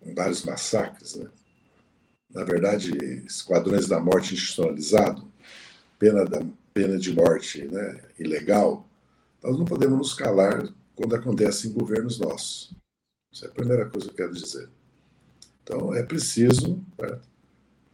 [0.03, 1.29] em vários massacres, né,
[2.31, 2.91] na verdade,
[3.27, 5.31] esquadrões da morte institucionalizado,
[5.99, 8.87] pena, da, pena de morte né, ilegal,
[9.43, 12.75] nós não podemos nos calar quando acontece em governos nossos.
[13.37, 14.67] Essa é a primeira coisa que eu quero dizer.
[15.63, 16.83] Então, é preciso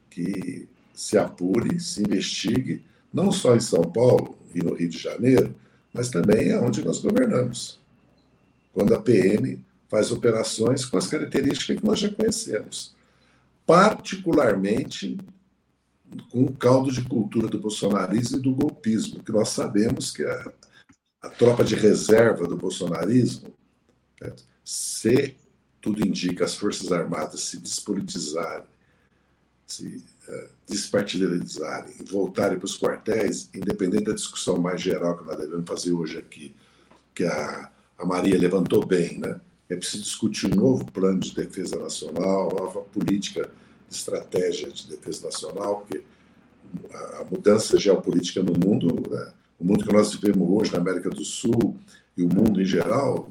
[0.08, 5.52] que se apure, se investigue, não só em São Paulo e no Rio de Janeiro,
[5.92, 7.80] mas também onde nós governamos.
[8.72, 12.94] Quando a PM faz operações com as características que nós já conhecemos,
[13.66, 15.18] particularmente
[16.30, 20.52] com o caldo de cultura do bolsonarismo e do golpismo, que nós sabemos que a,
[21.20, 23.52] a tropa de reserva do bolsonarismo,
[24.20, 24.51] certo?
[24.64, 25.36] Se
[25.80, 28.66] tudo indica as Forças Armadas se despolitizarem,
[29.66, 35.68] se uh, despartidarizarem, voltarem para os quartéis, independente da discussão mais geral que nós devemos
[35.68, 36.54] fazer hoje aqui,
[37.14, 39.40] que a, a Maria levantou bem, né?
[39.68, 43.50] É preciso discutir um novo plano de defesa nacional, nova política
[43.90, 46.04] estratégia de defesa nacional, porque
[47.20, 49.32] a mudança geopolítica no mundo, né?
[49.58, 51.76] o mundo que nós vivemos hoje na América do Sul
[52.16, 53.28] e o mundo em geral,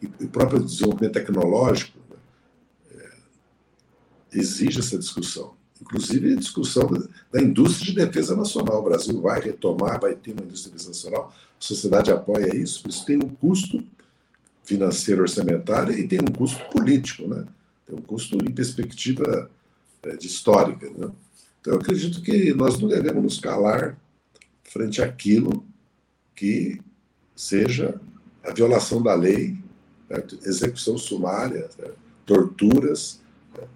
[0.00, 2.16] e o próprio desenvolvimento tecnológico né,
[2.92, 5.54] é, exige essa discussão.
[5.80, 6.88] Inclusive a discussão
[7.32, 8.80] da, indústria de defesa nacional.
[8.80, 12.88] O Brasil vai retomar, vai ter uma indústria de defesa nacional, a sociedade apoia isso,
[12.88, 13.82] isso tem um custo
[14.64, 17.44] financeiro orçamentário e tem um custo político, né?
[17.86, 19.50] tem um custo em perspectiva
[20.02, 20.88] é, de histórica.
[20.90, 21.10] Né?
[21.60, 23.98] Então eu acredito que nós não devemos nos calar
[24.64, 25.64] frente àquilo
[26.34, 26.80] que
[27.34, 28.00] seja
[28.44, 29.56] a violação da lei
[30.08, 30.38] certo?
[30.44, 31.96] execução sumária, certo?
[32.26, 33.20] torturas.
[33.54, 33.70] Certo?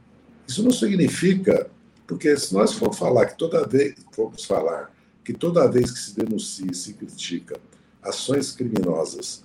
[0.48, 1.70] Isso não significa,
[2.06, 4.92] porque se nós formos falar que toda vez formos falar
[5.24, 7.56] que toda vez que se denuncia e se critica
[8.02, 9.44] ações criminosas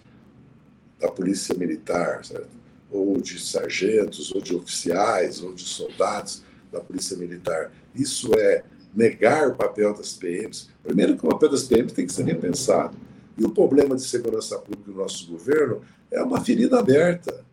[0.99, 2.49] da polícia militar, certo?
[2.89, 9.49] ou de sargentos, ou de oficiais, ou de soldados da polícia militar, isso é negar
[9.49, 10.69] o papel das PMs.
[10.81, 12.97] Primeiro que o papel das PMs tem que ser repensado.
[13.37, 17.45] E o problema de segurança pública do nosso governo é uma ferida aberta,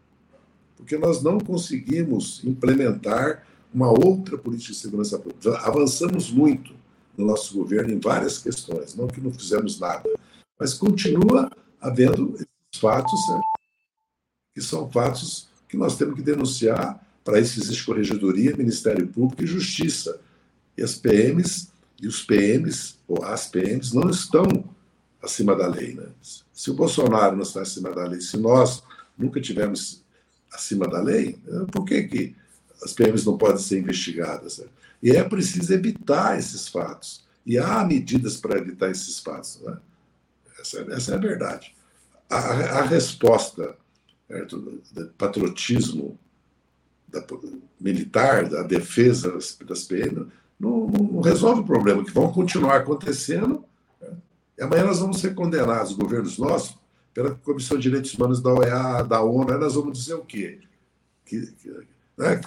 [0.76, 5.58] porque nós não conseguimos implementar uma outra política de segurança pública.
[5.58, 6.74] Avançamos muito
[7.16, 10.08] no nosso governo em várias questões, não que não fizemos nada,
[10.58, 12.36] mas continua havendo
[12.78, 13.40] fatos né,
[14.54, 17.04] que são fatos que nós temos que denunciar.
[17.24, 20.20] Para isso existe Corregedoria, Ministério Público e Justiça.
[20.76, 24.44] E as PMs e os PMs, ou as PMs, não estão
[25.22, 25.94] acima da lei.
[25.94, 26.06] Né?
[26.54, 28.82] Se o Bolsonaro não está acima da lei, se nós
[29.18, 30.04] nunca tivemos
[30.52, 32.36] acima da lei, né, por que, que
[32.80, 34.58] as PMs não podem ser investigadas?
[34.58, 34.66] Né?
[35.02, 37.24] E é preciso evitar esses fatos.
[37.44, 39.60] E há medidas para evitar esses fatos.
[39.62, 39.76] Né?
[40.60, 41.74] Essa, essa, é a verdade.
[42.30, 43.76] A, a resposta
[44.28, 46.18] certo, do patriotismo
[47.08, 47.24] da,
[47.80, 53.63] militar, da defesa das, das PMs, não, não, resolve o problema, que vão continuar acontecendo
[54.56, 56.78] e amanhã nós vamos ser condenados, governos nossos,
[57.12, 60.60] pela Comissão de Direitos Humanos da OEA, da ONU, aí nós vamos dizer o quê?
[61.24, 61.68] Que, que,
[62.16, 62.40] né?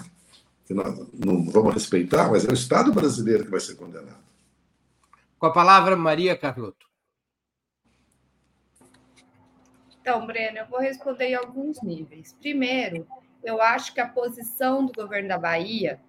[0.66, 4.22] que nós não vamos respeitar, mas é o Estado brasileiro que vai ser condenado.
[5.38, 6.86] Com a palavra, Maria Carlotto.
[10.00, 12.34] Então, Breno, eu vou responder em alguns níveis.
[12.38, 13.06] Primeiro,
[13.42, 16.00] eu acho que a posição do governo da Bahia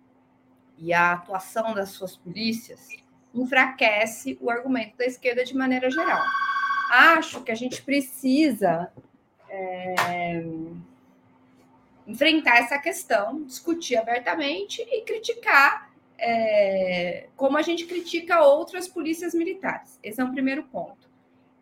[0.77, 2.89] e a atuação das suas polícias
[3.33, 6.23] enfraquece o argumento da esquerda de maneira geral.
[6.91, 8.91] Acho que a gente precisa
[9.49, 10.43] é,
[12.07, 19.99] enfrentar essa questão, discutir abertamente e criticar é, como a gente critica outras polícias militares.
[20.01, 20.98] Esse é um primeiro ponto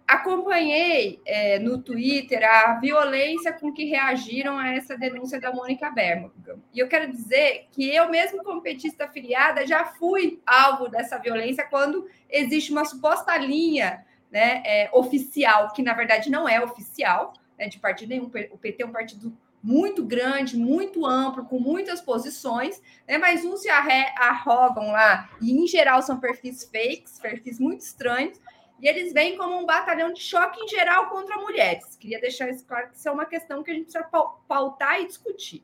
[0.08, 6.32] acompanhei é, no Twitter a violência com que reagiram a essa denúncia da Mônica Berman.
[6.74, 11.68] E eu quero dizer que eu, mesmo como petista afiliada, já fui alvo dessa violência
[11.70, 17.68] quando existe uma suposta linha né, é, oficial, que na verdade não é oficial, né,
[17.68, 18.32] de partido nenhum.
[18.52, 23.18] O PT é um partido muito grande, muito amplo, com muitas posições, né?
[23.18, 28.40] mas uns se arrogam lá, e em geral são perfis fakes, perfis muito estranhos,
[28.80, 31.96] e eles vêm como um batalhão de choque em geral contra mulheres.
[31.96, 34.04] Queria deixar isso claro que isso é uma questão que a gente precisa
[34.48, 35.64] pautar e discutir.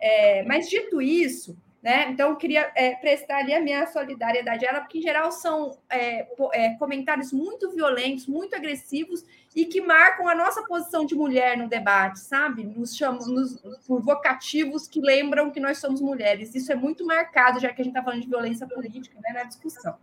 [0.00, 2.10] É, mas dito isso, né?
[2.10, 6.26] Então, queria é, prestar ali a minha solidariedade a ela, porque, em geral, são é,
[6.52, 9.24] é, comentários muito violentos, muito agressivos
[9.56, 12.64] e que marcam a nossa posição de mulher no debate, sabe?
[12.64, 16.54] Nos chamam nos, por vocativos que lembram que nós somos mulheres.
[16.54, 19.44] Isso é muito marcado, já que a gente está falando de violência política né, na
[19.44, 19.96] discussão.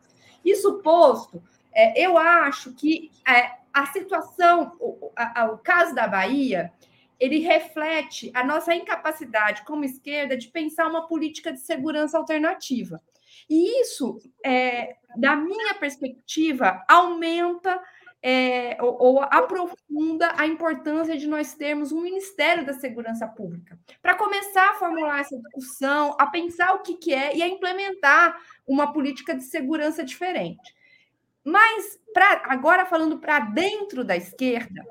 [0.43, 1.43] Isso posto,
[1.77, 6.73] é, eu acho que é, a situação, o, a, o caso da Bahia
[7.19, 13.01] ele reflete a nossa incapacidade como esquerda de pensar uma política de segurança alternativa.
[13.49, 17.79] E isso, é, da minha perspectiva, aumenta
[18.21, 24.15] é, ou, ou, aprofunda a importância de nós termos um Ministério da Segurança Pública, para
[24.15, 28.35] começar a formular essa discussão, a pensar o que, que é e a implementar
[28.67, 30.75] uma política de segurança diferente.
[31.47, 34.85] Mas, pra, agora falando para dentro da esquerda,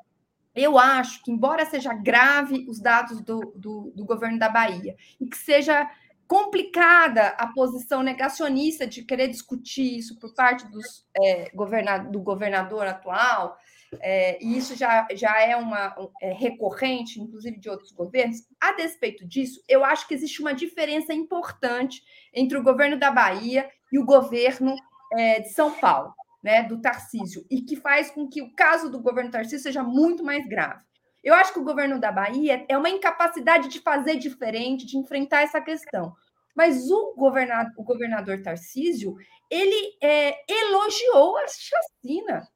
[0.55, 5.27] eu acho que, embora seja grave os dados do, do, do, governo da Bahia e
[5.27, 5.87] que seja
[6.27, 12.87] complicada a posição negacionista de querer discutir isso por parte dos, é, governador, do governador
[12.87, 13.59] atual,
[14.01, 19.27] é, e isso já, já é uma é, recorrente, inclusive de outros governos, a despeito
[19.27, 22.03] disso, eu acho que existe uma diferença importante
[22.33, 24.75] entre o governo da Bahia e o governo
[25.19, 26.15] é, de São Paulo
[26.47, 30.23] né, do Tarcísio, e que faz com que o caso do governo Tarcísio seja muito
[30.23, 30.81] mais grave.
[31.25, 35.43] Eu acho que o governo da Bahia é uma incapacidade de fazer diferente, de enfrentar
[35.43, 36.15] essa questão.
[36.55, 39.17] Mas o governador, o governador Tarcísio,
[39.51, 42.47] ele é, elogiou a chacina.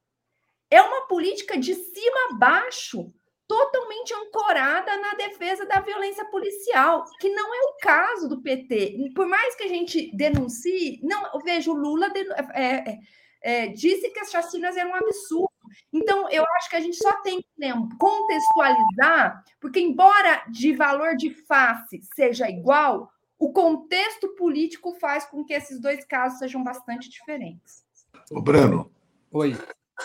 [0.71, 3.13] É uma política de cima a baixo,
[3.49, 9.11] totalmente ancorada na defesa da violência policial, que não é o caso do PT.
[9.17, 12.07] Por mais que a gente denuncie, não, eu vejo o Lula
[12.55, 12.99] é, é,
[13.43, 15.51] é, disse que as chacinas eram um absurdo.
[15.93, 21.31] Então, eu acho que a gente só tem que contextualizar, porque, embora de valor de
[21.31, 27.85] face seja igual, o contexto político faz com que esses dois casos sejam bastante diferentes.
[28.31, 28.91] Ô, Breno.
[29.33, 29.57] Oi.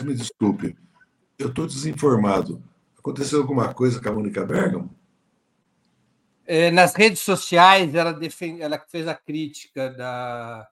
[0.02, 0.76] Me desculpe,
[1.40, 2.62] eu estou desinformado.
[2.98, 4.94] Aconteceu alguma coisa com a Mônica Bergamo?
[6.46, 10.68] É, nas redes sociais, ela, defende, ela fez a crítica da,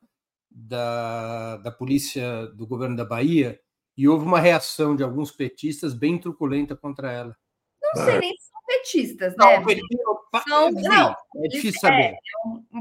[0.53, 3.59] da, da polícia do governo da Bahia
[3.97, 7.35] e houve uma reação de alguns petistas bem truculenta contra ela.
[7.81, 9.63] Não sei nem se são petistas, né?
[10.47, 12.15] Não, são, não, é difícil saber.
[12.15, 12.17] É,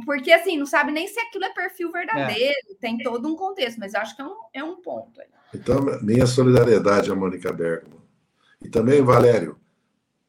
[0.06, 2.74] porque assim, não sabe nem se aquilo é perfil verdadeiro, é.
[2.80, 5.20] tem todo um contexto, mas acho que é um, é um ponto.
[5.20, 5.26] Aí.
[5.54, 8.00] Então, minha solidariedade a Mônica Bergman.
[8.62, 9.58] E também, Valério,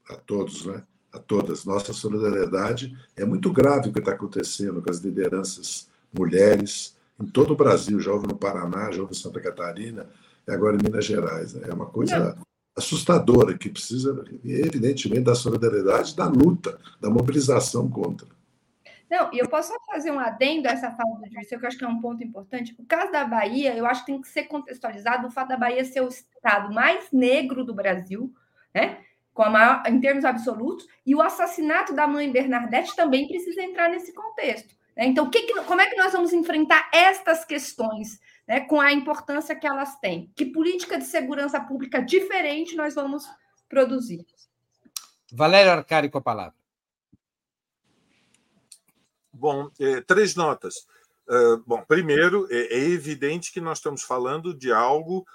[0.09, 0.83] a todos, né?
[1.13, 1.63] A todas.
[1.63, 7.53] Nossa solidariedade é muito grave o que está acontecendo com as lideranças mulheres, em todo
[7.53, 10.07] o Brasil, já houve no Paraná, já houve em Santa Catarina
[10.47, 11.53] e agora em Minas Gerais.
[11.53, 11.67] Né?
[11.69, 12.43] É uma coisa Não.
[12.75, 18.27] assustadora que precisa, evidentemente, da solidariedade, da luta, da mobilização contra.
[19.13, 21.67] Não, e eu posso só fazer um adendo a essa fala do Dirceu, que eu
[21.67, 22.75] acho que é um ponto importante.
[22.79, 25.85] O caso da Bahia, eu acho que tem que ser contextualizado o fato da Bahia
[25.85, 28.33] ser o estado mais negro do Brasil,
[28.73, 28.97] né?
[29.31, 33.87] Com a maior, em termos absolutos, e o assassinato da mãe Bernadette também precisa entrar
[33.87, 34.73] nesse contexto.
[34.95, 35.07] Né?
[35.07, 39.55] Então, que que, como é que nós vamos enfrentar estas questões né, com a importância
[39.55, 40.31] que elas têm?
[40.35, 43.25] Que política de segurança pública diferente nós vamos
[43.67, 44.25] produzir?
[45.31, 46.55] Valério Arcari com a palavra.
[49.31, 50.87] Bom, é, três notas.
[51.27, 55.25] Uh, bom, primeiro, é, é evidente que nós estamos falando de algo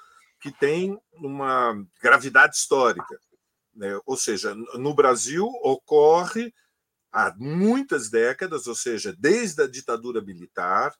[0.40, 3.18] que tem uma gravidade histórica.
[3.74, 3.98] Né?
[4.06, 6.54] Ou seja, no Brasil ocorre
[7.12, 10.94] há muitas décadas, ou seja, desde a ditadura militar,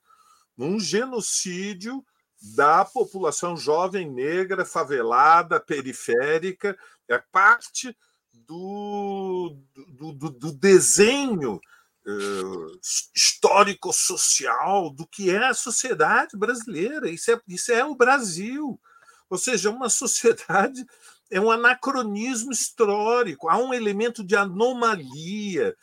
[0.56, 2.04] um genocídio
[2.40, 6.78] da população jovem negra, favelada, periférica,
[7.08, 7.96] é parte
[8.32, 9.56] do,
[9.88, 12.80] do, do, do desenho uh,
[13.14, 17.10] histórico-social do que é a sociedade brasileira.
[17.10, 18.80] Isso é, isso é o Brasil.
[19.28, 20.86] Ou seja, uma sociedade
[21.30, 25.76] é um anacronismo histórico, há um elemento de anomalia,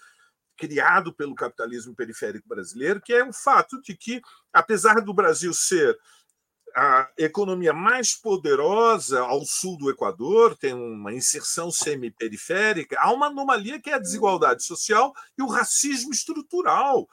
[0.58, 4.22] criado pelo capitalismo periférico brasileiro, que é o fato de que,
[4.54, 5.98] apesar do Brasil ser
[6.76, 13.80] a economia mais poderosa ao sul do Equador, tem uma inserção semi-periférica, há uma anomalia
[13.80, 17.08] que é a desigualdade social e o racismo estrutural,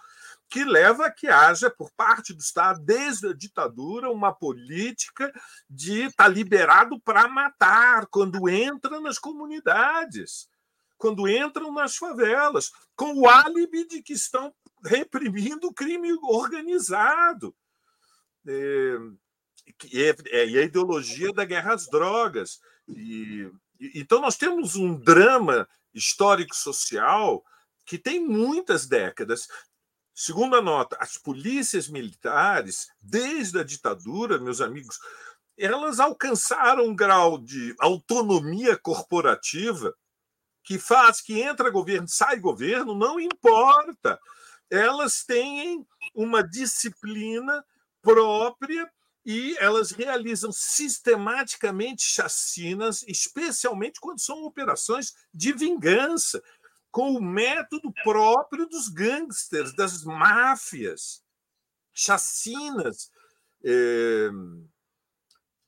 [0.49, 5.33] que leva a que haja, por parte do Estado, desde a ditadura, uma política
[5.71, 10.49] de estar tá liberado para matar quando entra nas comunidades
[11.03, 17.53] quando entram nas favelas, com o álibi de que estão reprimindo o crime organizado.
[18.47, 18.97] É,
[19.93, 20.01] e,
[20.31, 22.61] é, e a ideologia da guerra às drogas.
[22.87, 23.51] E,
[23.81, 27.45] então, nós temos um drama histórico-social
[27.85, 29.49] que tem muitas décadas.
[30.15, 35.01] Segundo a nota, as polícias militares, desde a ditadura, meus amigos,
[35.59, 39.93] elas alcançaram um grau de autonomia corporativa
[40.63, 44.19] que faz que entra governo, sai governo, não importa.
[44.71, 47.65] Elas têm uma disciplina
[48.01, 48.91] própria
[49.25, 56.43] e elas realizam sistematicamente chacinas, especialmente quando são operações de vingança,
[56.91, 61.23] com o método próprio dos gangsters, das máfias,
[61.93, 63.11] chacinas.
[63.65, 64.31] Eh,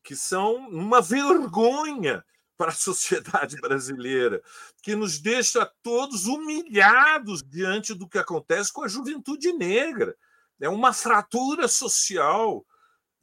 [0.05, 2.23] que são uma vergonha
[2.57, 4.43] para a sociedade brasileira,
[4.83, 10.17] que nos deixa todos humilhados diante do que acontece com a juventude negra.
[10.61, 12.65] É uma fratura social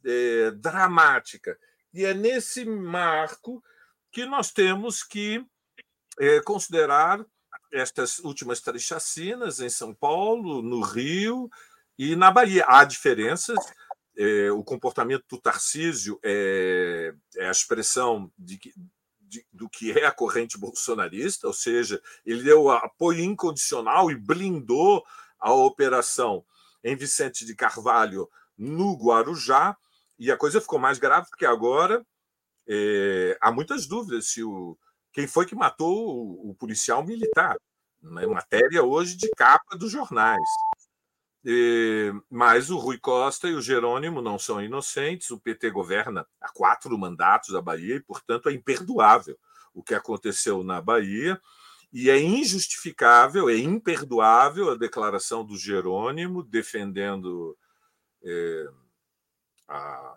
[0.04, 1.58] é, dramática.
[1.92, 3.62] E é nesse marco
[4.10, 5.44] que nós temos que
[6.18, 7.24] é, considerar
[7.72, 11.48] estas últimas três chacinas em São Paulo, no Rio
[11.98, 12.64] e na Bahia.
[12.68, 13.58] Há diferenças
[14.16, 18.58] é, o comportamento do Tarcísio é, é a expressão de,
[19.32, 25.02] de, do que é a corrente bolsonarista, ou seja, ele deu apoio incondicional e blindou
[25.40, 26.44] a operação
[26.84, 28.28] em Vicente de Carvalho
[28.58, 29.76] no Guarujá,
[30.18, 32.04] e a coisa ficou mais grave porque agora
[32.68, 34.78] é, há muitas dúvidas se o
[35.12, 37.56] quem foi que matou o, o policial militar.
[38.18, 40.48] É matéria hoje de capa dos jornais.
[41.44, 45.30] E, mas o Rui Costa e o Jerônimo não são inocentes.
[45.30, 49.38] O PT governa há quatro mandatos a Bahia e, portanto, é imperdoável
[49.74, 51.40] o que aconteceu na Bahia.
[51.92, 57.56] E é injustificável, é imperdoável a declaração do Jerônimo defendendo
[58.24, 58.68] é,
[59.68, 60.16] a,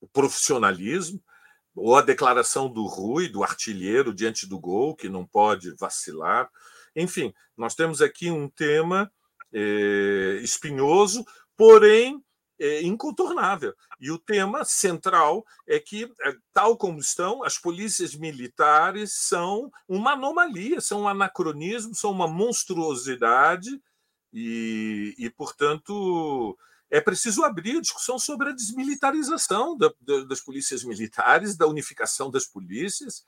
[0.00, 1.22] o profissionalismo,
[1.74, 6.50] ou a declaração do Rui, do artilheiro, diante do gol, que não pode vacilar.
[6.94, 9.10] Enfim, nós temos aqui um tema
[9.52, 11.24] é, espinhoso,
[11.56, 12.22] porém
[12.58, 13.74] é, incontornável.
[14.00, 20.12] E o tema central é que, é, tal como estão, as polícias militares são uma
[20.12, 23.80] anomalia, são um anacronismo, são uma monstruosidade,
[24.32, 26.56] e, e portanto,
[26.90, 32.30] é preciso abrir a discussão sobre a desmilitarização da, da, das polícias militares, da unificação
[32.30, 33.24] das polícias,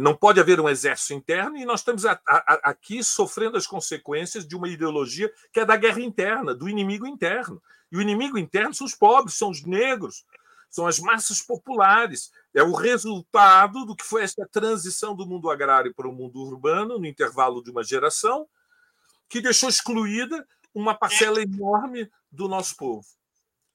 [0.00, 4.46] não pode haver um exército interno e nós estamos a, a, aqui sofrendo as consequências
[4.46, 7.62] de uma ideologia que é da guerra interna, do inimigo interno.
[7.90, 10.24] E o inimigo interno são os pobres, são os negros,
[10.70, 12.30] são as massas populares.
[12.54, 16.98] É o resultado do que foi esta transição do mundo agrário para o mundo urbano,
[16.98, 18.46] no intervalo de uma geração,
[19.28, 23.06] que deixou excluída uma parcela enorme do nosso povo.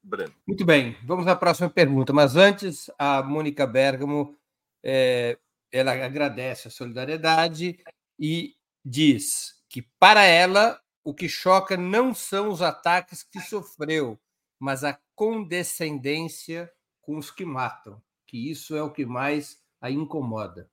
[0.02, 0.34] Breno.
[0.46, 2.12] Muito bem, vamos à próxima pergunta.
[2.12, 4.38] Mas antes, a Mônica Bergamo
[4.84, 5.38] é,
[5.74, 7.80] ela agradece a solidariedade
[8.20, 8.56] e
[8.86, 14.20] diz que, para ela, o que choca não são os ataques que sofreu,
[14.60, 16.72] mas a condescendência
[17.02, 20.70] com os que matam, que isso é o que mais a incomoda.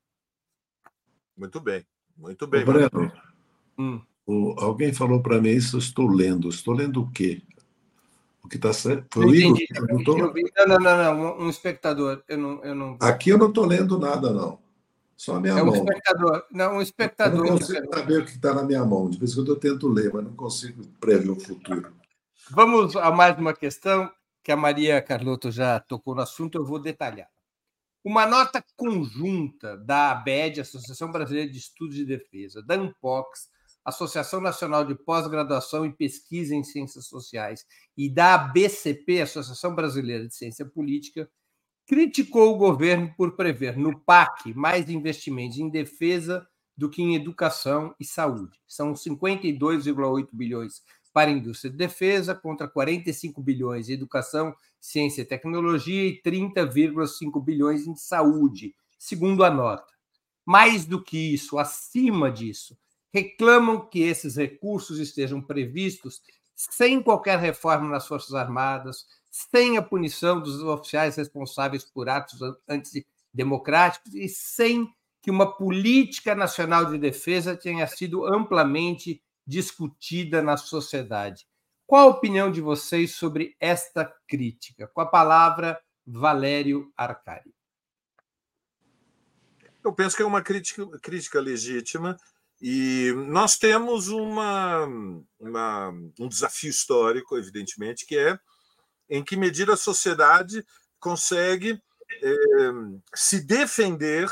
[1.34, 1.84] Muito bem,
[2.14, 2.62] muito bem.
[2.62, 3.10] Breno,
[3.78, 4.02] hum.
[4.26, 6.50] o, alguém falou para mim isso, eu estou lendo.
[6.50, 7.42] Estou lendo o quê?
[8.44, 9.06] O que está certo?
[9.14, 10.18] Foi o Igor que perguntou?
[10.18, 12.22] Não, não, não, um espectador.
[12.28, 12.98] Eu não, eu não...
[13.00, 14.58] Aqui eu não estou lendo nada, não.
[15.20, 15.74] Só a minha é um mão.
[15.74, 16.44] Espectador.
[16.50, 17.46] Não, um espectador.
[17.46, 19.10] Eu não consigo saber o que está na minha mão.
[19.10, 21.94] De vez em quando eu tento ler, mas não consigo prever o futuro.
[22.50, 24.10] Vamos a mais uma questão
[24.42, 27.28] que a Maria Carlotto já tocou no assunto, eu vou detalhar.
[28.02, 33.50] Uma nota conjunta da ABED, Associação Brasileira de Estudos de Defesa, da ANPOX,
[33.84, 40.34] Associação Nacional de Pós-Graduação e Pesquisa em Ciências Sociais, e da ABCP, Associação Brasileira de
[40.34, 41.28] Ciência Política,
[41.90, 47.92] criticou o governo por prever no PAC mais investimentos em defesa do que em educação
[47.98, 48.56] e saúde.
[48.64, 50.82] São 52,8 bilhões
[51.12, 57.44] para a indústria de defesa, contra 45 bilhões em educação, ciência e tecnologia e 30,5
[57.44, 59.92] bilhões em saúde, segundo a nota.
[60.46, 62.78] Mais do que isso, acima disso,
[63.12, 66.22] reclamam que esses recursos estejam previstos
[66.54, 74.14] sem qualquer reforma nas Forças Armadas, sem a punição dos oficiais responsáveis por atos antidemocráticos
[74.14, 81.46] e sem que uma política nacional de defesa tenha sido amplamente discutida na sociedade.
[81.86, 84.86] Qual a opinião de vocês sobre esta crítica?
[84.88, 87.54] Com a palavra, Valério Arcari.
[89.82, 92.16] Eu penso que é uma crítica, crítica legítima
[92.60, 94.86] e nós temos uma,
[95.38, 98.38] uma, um desafio histórico, evidentemente, que é
[99.10, 100.64] em que medida a sociedade
[101.00, 101.82] consegue
[102.22, 102.70] é,
[103.14, 104.30] se defender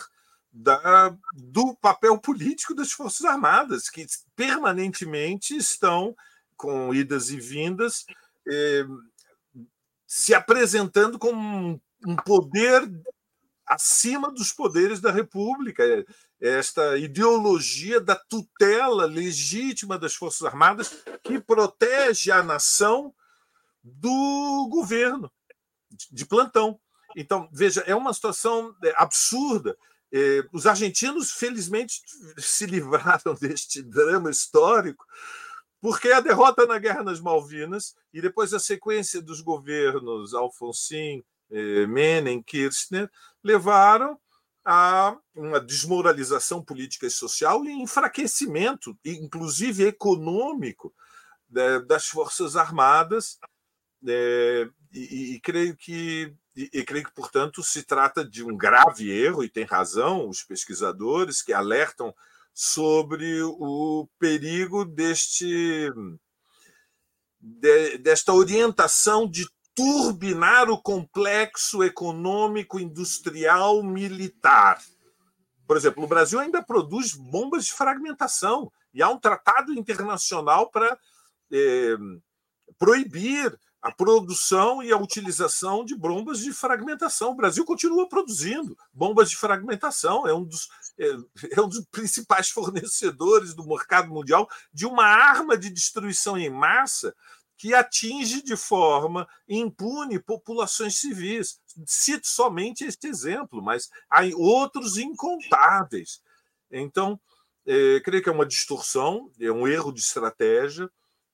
[0.53, 6.17] da, do papel político das Forças Armadas, que permanentemente estão,
[6.57, 8.07] com idas e vindas,
[8.49, 8.85] é,
[10.07, 12.89] se apresentando como um poder
[13.67, 15.85] acima dos poderes da República.
[16.41, 23.13] Esta ideologia da tutela legítima das Forças Armadas que protege a nação
[23.83, 25.31] do governo
[26.11, 26.79] de plantão.
[27.17, 29.77] Então, veja, é uma situação é, absurda.
[30.13, 32.01] É, os argentinos, felizmente,
[32.39, 35.05] se livraram deste drama histórico,
[35.81, 41.87] porque a derrota na Guerra nas Malvinas e depois a sequência dos governos Alfonsín, é,
[41.87, 43.11] Menem, Kirchner,
[43.43, 44.19] levaram
[44.65, 50.93] a uma desmoralização política e social e enfraquecimento, inclusive econômico,
[51.87, 53.39] das Forças Armadas.
[54.03, 59.45] E, e creio que e, e, creio que, portanto, se trata de um grave erro,
[59.45, 62.13] e tem razão os pesquisadores que alertam
[62.53, 65.89] sobre o perigo deste,
[67.41, 74.83] de, desta orientação de turbinar o complexo econômico, industrial, militar.
[75.65, 80.99] Por exemplo, o Brasil ainda produz bombas de fragmentação, e há um tratado internacional para
[81.53, 81.97] eh,
[82.77, 87.31] proibir a produção e a utilização de bombas de fragmentação.
[87.31, 90.69] O Brasil continua produzindo bombas de fragmentação, é um dos,
[90.99, 91.07] é,
[91.57, 97.15] é, um dos principais fornecedores do mercado mundial de uma arma de destruição em massa
[97.57, 101.61] que atinge de forma impune populações civis.
[101.87, 106.21] Cito somente este exemplo, mas há outros incontáveis.
[106.71, 107.21] Então,
[107.67, 110.89] é, creio que é uma distorção, é um erro de estratégia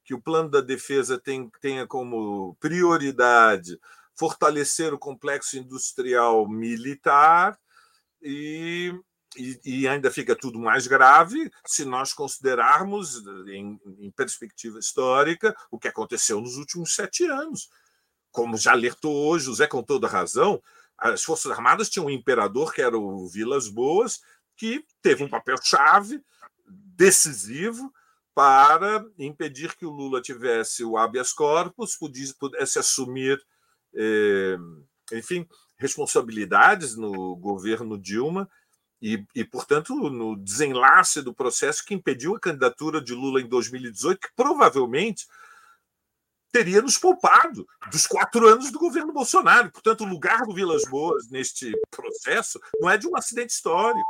[0.05, 3.79] que o plano da defesa tem, tenha como prioridade
[4.15, 7.59] fortalecer o complexo industrial militar
[8.23, 8.95] e,
[9.37, 15.79] e, e, ainda fica tudo mais grave se nós considerarmos, em, em, perspectiva histórica, o
[15.79, 17.69] que aconteceu nos últimos sete anos.
[18.31, 20.63] Como já alertou hoje, José com toda razão,
[20.97, 24.21] as Forças Armadas tinham um imperador, que era o Vilas Boas,
[24.57, 26.23] que teve um papel-chave
[26.67, 27.93] decisivo
[28.35, 33.41] para impedir que o Lula tivesse o habeas corpus, pudesse, pudesse assumir,
[33.95, 34.57] eh,
[35.13, 38.49] enfim, responsabilidades no governo Dilma
[39.01, 44.19] e, e, portanto, no desenlace do processo que impediu a candidatura de Lula em 2018,
[44.19, 45.27] que provavelmente
[46.51, 49.71] teria nos poupado dos quatro anos do governo Bolsonaro.
[49.71, 54.09] Portanto, o lugar do Vilas Boas neste processo não é de um acidente histórico.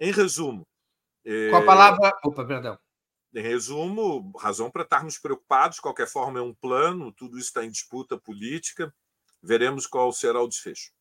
[0.00, 0.66] Em resumo,
[1.24, 2.12] com a é, palavra.
[2.24, 2.78] Opa, perdão.
[3.34, 7.64] Em resumo, razão para estarmos preocupados, de qualquer forma, é um plano, tudo isso está
[7.64, 8.94] em disputa política.
[9.42, 10.92] Veremos qual será o desfecho.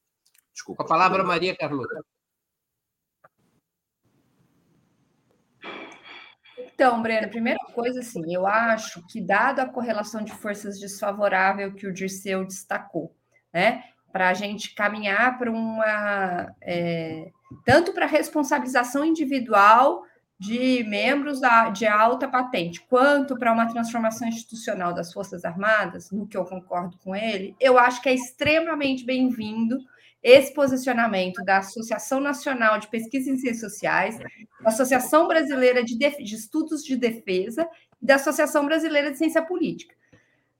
[0.53, 0.83] Desculpa.
[0.83, 2.03] Com a palavra, Maria Carlota.
[6.57, 11.85] Então, Breno, primeira coisa, assim, eu acho que, dado a correlação de forças desfavorável que
[11.85, 13.15] o Dirceu destacou,
[13.53, 16.55] né, para a gente caminhar para uma.
[16.61, 17.29] É,
[17.65, 20.03] tanto para responsabilização individual
[20.41, 26.25] de membros da, de alta patente, quanto para uma transformação institucional das Forças Armadas, no
[26.25, 29.77] que eu concordo com ele, eu acho que é extremamente bem-vindo
[30.23, 36.35] esse posicionamento da Associação Nacional de Pesquisa em Ciências Sociais, da Associação Brasileira de, de
[36.35, 37.69] Estudos de Defesa
[38.01, 39.93] e da Associação Brasileira de Ciência Política.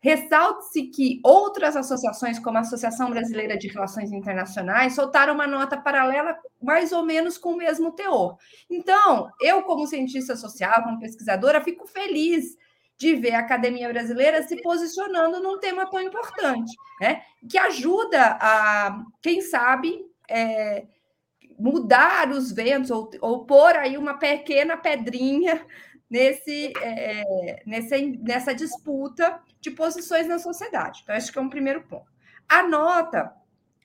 [0.04, 6.36] Ressalte-se que outras associações, como a Associação Brasileira de Relações Internacionais, soltaram uma nota paralela
[6.62, 8.36] mais ou menos com o mesmo teor.
[8.68, 12.58] Então, eu, como cientista social, como pesquisadora, fico feliz
[12.98, 17.22] de ver a academia brasileira se posicionando num tema tão importante, né?
[17.48, 20.86] que ajuda a, quem sabe, é,
[21.60, 25.64] mudar os ventos ou, ou pôr aí uma pequena pedrinha
[26.12, 31.00] nesse, é, nessa, nessa disputa de posições na sociedade.
[31.02, 32.12] Então, acho que é um primeiro ponto.
[32.50, 33.34] A nota,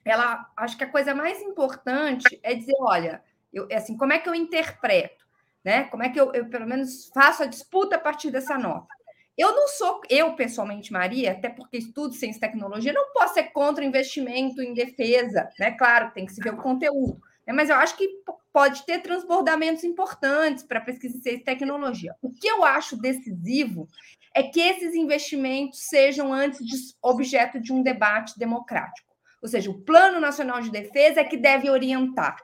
[0.03, 3.23] ela, acho que a coisa mais importante é dizer, olha,
[3.53, 5.25] eu, é assim, como é que eu interpreto,
[5.63, 5.85] né?
[5.85, 8.93] Como é que eu, eu, pelo menos, faço a disputa a partir dessa nota?
[9.37, 13.43] Eu não sou, eu pessoalmente, Maria, até porque estudo ciência e tecnologia, não posso ser
[13.53, 15.71] contra investimento em defesa, né?
[15.71, 17.21] Claro, tem que se ver o conteúdo.
[17.45, 17.53] Né?
[17.53, 18.05] Mas eu acho que
[18.51, 22.15] pode ter transbordamentos importantes para pesquisa em ciência e tecnologia.
[22.21, 23.87] O que eu acho decisivo
[24.33, 29.15] é que esses investimentos sejam antes de objeto de um debate democrático.
[29.41, 32.37] Ou seja, o Plano Nacional de Defesa é que deve orientar.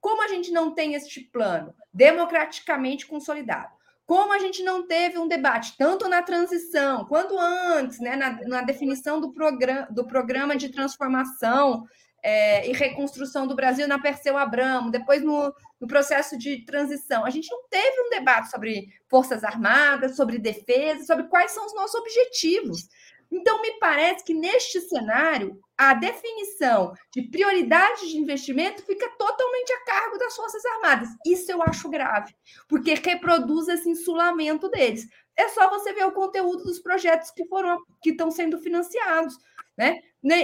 [0.00, 3.70] Como a gente não tem este plano democraticamente consolidado,
[4.06, 8.62] como a gente não teve um debate, tanto na transição quanto antes, né, na, na
[8.62, 11.84] definição do, programa, do programa de transformação
[12.22, 17.30] é, e reconstrução do Brasil na Perseu Abramo, depois no, no processo de transição, a
[17.30, 21.94] gente não teve um debate sobre Forças Armadas, sobre defesa, sobre quais são os nossos
[22.00, 22.88] objetivos.
[23.30, 29.84] Então, me parece que neste cenário, a definição de prioridade de investimento fica totalmente a
[29.84, 31.08] cargo das Forças Armadas.
[31.26, 32.34] Isso eu acho grave,
[32.66, 35.06] porque reproduz esse insulamento deles.
[35.36, 39.36] É só você ver o conteúdo dos projetos que foram que estão sendo financiados,
[39.76, 40.00] né?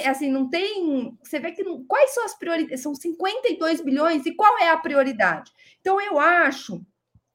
[0.08, 1.16] Assim, não tem.
[1.22, 2.82] Você vê que não, quais são as prioridades?
[2.82, 5.50] São 52 bilhões e qual é a prioridade?
[5.80, 6.80] Então, eu acho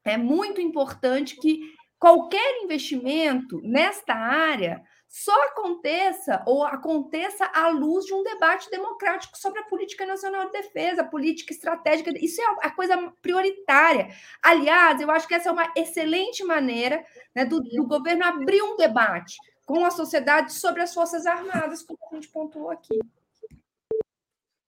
[0.04, 1.60] é muito importante que
[1.98, 9.58] qualquer investimento nesta área só aconteça ou aconteça à luz de um debate democrático sobre
[9.58, 12.12] a política nacional de defesa, política estratégica.
[12.16, 14.08] Isso é a coisa prioritária.
[14.40, 18.76] Aliás, eu acho que essa é uma excelente maneira né, do, do governo abrir um
[18.76, 19.36] debate
[19.70, 22.98] com a sociedade sobre as Forças Armadas, como a gente pontuou aqui.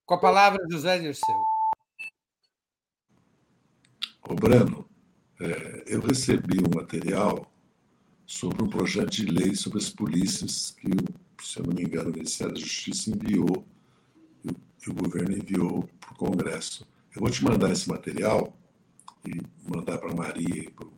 [0.06, 1.34] Com a palavra, José Dirceu.
[4.22, 4.88] Ô, Breno,
[5.40, 7.50] é, eu recebi um material
[8.24, 10.90] sobre um projeto de lei sobre as polícias que,
[11.44, 13.66] se eu não me engano, o Ministério da Justiça enviou,
[14.44, 16.86] e o governo enviou para o Congresso.
[17.12, 18.56] Eu vou te mandar esse material
[19.26, 20.92] e mandar para a Maria e para o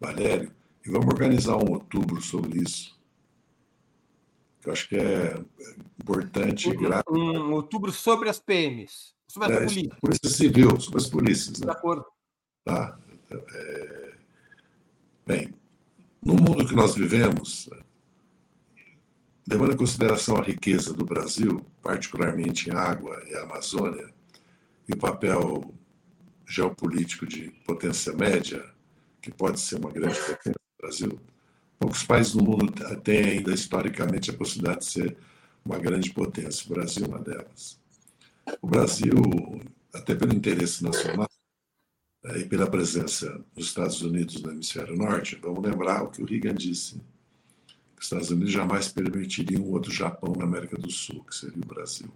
[0.00, 0.52] Valério,
[0.84, 2.93] e vamos organizar um outubro sobre isso.
[4.64, 5.38] Eu acho que é
[6.00, 6.70] importante.
[7.08, 9.98] Um, um outubro sobre as PMs, sobre as é, polícias.
[10.00, 11.60] Polícia Civil, sobre as polícias.
[11.60, 11.66] Né?
[11.66, 12.04] De acordo.
[12.64, 12.98] Tá.
[13.30, 14.14] É...
[15.26, 15.54] Bem,
[16.22, 17.68] no mundo que nós vivemos,
[19.48, 24.12] levando em consideração a riqueza do Brasil, particularmente em água e Amazônia,
[24.88, 25.74] e o papel
[26.46, 28.64] geopolítico de potência média,
[29.20, 31.20] que pode ser uma grande potência do Brasil,
[31.78, 32.72] poucos países no mundo
[33.02, 35.16] têm ainda historicamente a possibilidade de ser
[35.64, 36.66] uma grande potência.
[36.66, 37.78] O Brasil é uma delas.
[38.60, 39.14] O Brasil,
[39.92, 41.28] até pelo interesse nacional,
[42.36, 46.54] e pela presença dos Estados Unidos no hemisfério norte, vamos lembrar o que o Reagan
[46.54, 46.94] disse:
[47.94, 51.62] que os Estados Unidos jamais permitiriam um outro Japão na América do Sul, que seria
[51.62, 52.08] o Brasil.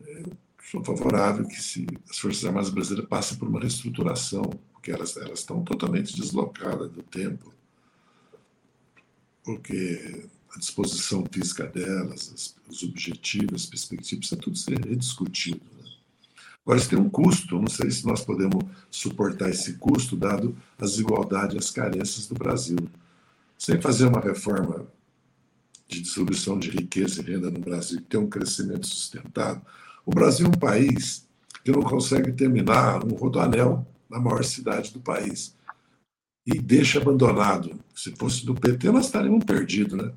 [0.00, 0.32] Eu
[0.70, 5.38] sou favorável que se as Forças Armadas brasileiras passem por uma reestruturação, porque elas, elas
[5.38, 7.54] estão totalmente deslocadas do tempo,
[9.44, 15.60] porque a disposição física delas, os objetivos, as perspectivas, precisa tudo ser rediscutido.
[16.64, 20.92] Agora, isso tem um custo, não sei se nós podemos suportar esse custo, dado as
[20.92, 22.78] desigualdades e as carências do Brasil.
[23.58, 24.86] Sem fazer uma reforma
[25.86, 29.60] de distribuição de riqueza e renda no Brasil, tem um crescimento sustentado,
[30.06, 31.26] o Brasil é um país
[31.62, 35.53] que não consegue terminar um rodoanel na maior cidade do país.
[36.46, 37.78] E deixa abandonado.
[37.94, 39.96] Se fosse do PT, nós estaríamos perdidos.
[39.96, 40.12] Né?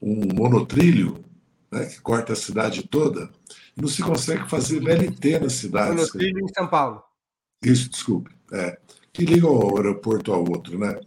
[0.00, 1.24] Um monotrilho
[1.70, 3.30] né, que corta a cidade toda
[3.76, 5.96] não se consegue fazer VLT nas cidades.
[5.96, 7.02] Monotrilho em São Paulo.
[7.62, 8.30] Isso, desculpe.
[8.52, 8.78] É,
[9.12, 11.00] que liga o aeroporto ao outro, né?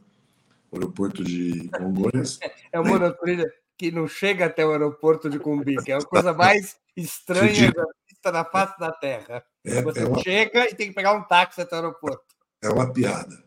[0.72, 2.40] O aeroporto de Congonhas.
[2.72, 5.94] É o monotrilho que não chega até o aeroporto de Cumbica.
[5.94, 9.44] É a coisa mais estranha da vista na face da Terra.
[9.64, 10.20] É, Você é uma...
[10.20, 12.36] chega e tem que pegar um táxi até o aeroporto.
[12.62, 13.47] É uma piada.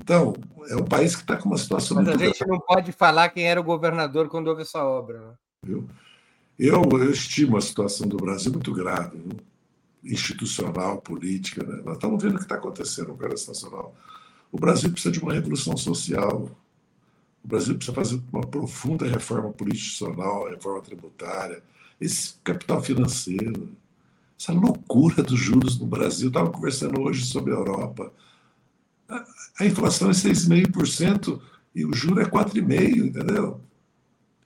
[0.00, 0.34] Então,
[0.68, 1.98] é um país que está com uma situação.
[1.98, 2.50] Mas a gente grave.
[2.50, 5.20] não pode falar quem era o governador quando houve essa obra.
[5.20, 5.34] Né?
[5.62, 5.88] Viu?
[6.58, 9.36] Eu, eu estimo a situação do Brasil muito grave, né?
[10.02, 11.62] institucional, política.
[11.62, 11.82] Né?
[11.84, 13.94] Nós estamos vendo o que está acontecendo no Congresso Nacional.
[14.50, 16.50] O Brasil precisa de uma revolução social.
[17.44, 21.62] O Brasil precisa fazer uma profunda reforma político-institucional, reforma tributária,
[22.00, 23.68] esse capital financeiro,
[24.38, 26.28] essa loucura dos juros no Brasil.
[26.28, 28.10] Estava conversando hoje sobre a Europa.
[29.60, 31.38] A inflação é 6,5%
[31.74, 33.60] e o juro é 4,5%, entendeu?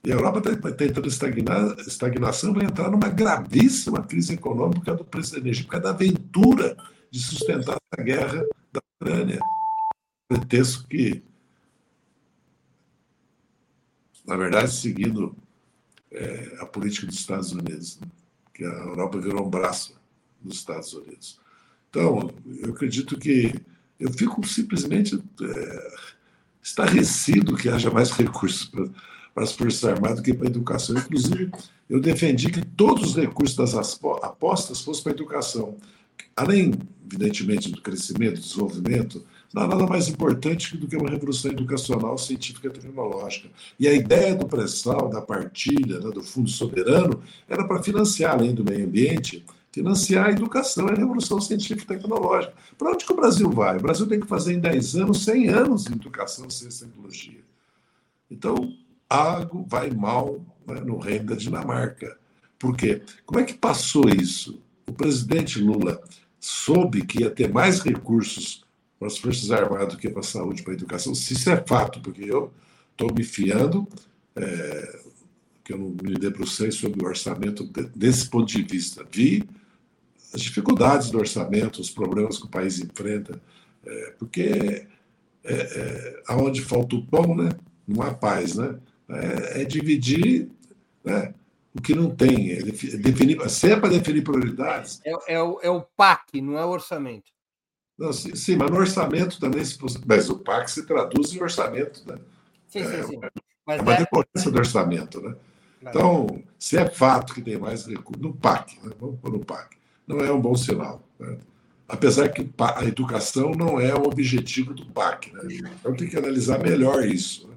[0.03, 5.31] E a Europa está tentando estagnar, estagnação, vai entrar numa gravíssima crise econômica do preço
[5.31, 6.75] da energia, por causa da aventura
[7.09, 9.39] de sustentar a guerra da Ucrânia.
[10.27, 11.23] Pretexto que,
[14.27, 15.33] na verdade, seguindo
[16.11, 18.07] é, a política dos Estados Unidos, né?
[18.53, 19.97] que a Europa virou um braço
[20.41, 21.39] dos Estados Unidos.
[21.89, 23.53] Então, eu acredito que
[23.99, 25.97] eu fico simplesmente é,
[26.61, 28.89] estarrecido que haja mais recursos para
[29.35, 30.95] para as Forças Armadas do que para a educação.
[30.97, 31.51] Inclusive,
[31.89, 35.75] eu defendi que todos os recursos das apostas fossem para a educação.
[36.37, 36.73] Além,
[37.05, 42.17] evidentemente, do crescimento, do desenvolvimento, não há nada mais importante do que uma revolução educacional,
[42.17, 43.49] científica e tecnológica.
[43.77, 48.53] E a ideia do pré-sal, da partilha, né, do Fundo Soberano, era para financiar, além
[48.53, 49.45] do meio ambiente,
[49.75, 52.53] financiar a educação e a revolução científica e tecnológica.
[52.77, 53.75] Para onde que o Brasil vai?
[53.75, 57.41] O Brasil tem que fazer em 10 anos, 100 anos de educação, ciência e tecnologia.
[58.31, 58.73] Então,
[59.09, 62.17] algo vai mal né, no reino da Dinamarca.
[62.57, 63.01] Por quê?
[63.25, 64.61] Como é que passou isso?
[64.87, 66.01] O presidente Lula
[66.39, 68.63] soube que ia ter mais recursos
[68.97, 71.13] para as Forças Armadas do que para a saúde, para a educação.
[71.13, 72.53] Se isso é fato, porque eu
[72.93, 73.85] estou me fiando,
[74.37, 74.99] é,
[75.65, 79.05] que eu não me debrucei sobre o orçamento desse ponto de vista.
[79.11, 79.43] Vi
[80.35, 83.41] as dificuldades do orçamento, os problemas que o país enfrenta,
[83.85, 84.85] é, porque
[85.43, 87.49] é, é, aonde falta o pão, né,
[87.87, 88.77] não há paz, né?
[89.07, 90.49] É, é dividir
[91.03, 91.33] né,
[91.73, 94.99] o que não tem, é definir, se é para definir prioridades.
[95.05, 97.31] É, é, o, é o PAC, não é o orçamento.
[97.97, 102.03] Não, sim, sim, mas no orçamento também, se, mas o PAC se traduz em orçamento,
[102.05, 102.17] né?
[102.67, 103.19] Sim, sim, sim.
[103.23, 103.29] É,
[103.65, 105.35] mas é uma decorrência do orçamento, né?
[105.81, 108.91] Então, se é fato que tem mais recursos, no PAC, né?
[108.99, 109.77] vamos pôr no PAC,
[110.07, 111.07] não é um bom sinal.
[111.19, 111.37] Né?
[111.87, 115.31] Apesar que a educação não é o objetivo do PAC.
[115.33, 115.61] Né?
[115.79, 117.47] Então, tem que analisar melhor isso.
[117.47, 117.55] Né?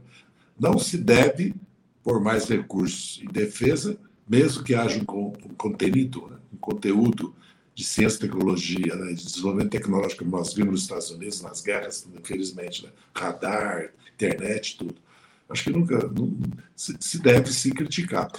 [0.59, 1.55] Não se deve
[2.03, 6.37] pôr mais recursos em defesa, mesmo que haja um, conteúdo, né?
[6.53, 7.35] um conteúdo
[7.75, 9.13] de ciência e tecnologia, né?
[9.13, 12.91] de desenvolvimento tecnológico, como nós vimos nos Estados Unidos, nas guerras, infelizmente, né?
[13.15, 14.97] radar, internet, tudo.
[15.49, 16.37] Acho que nunca não,
[16.77, 18.31] se deve se criticar.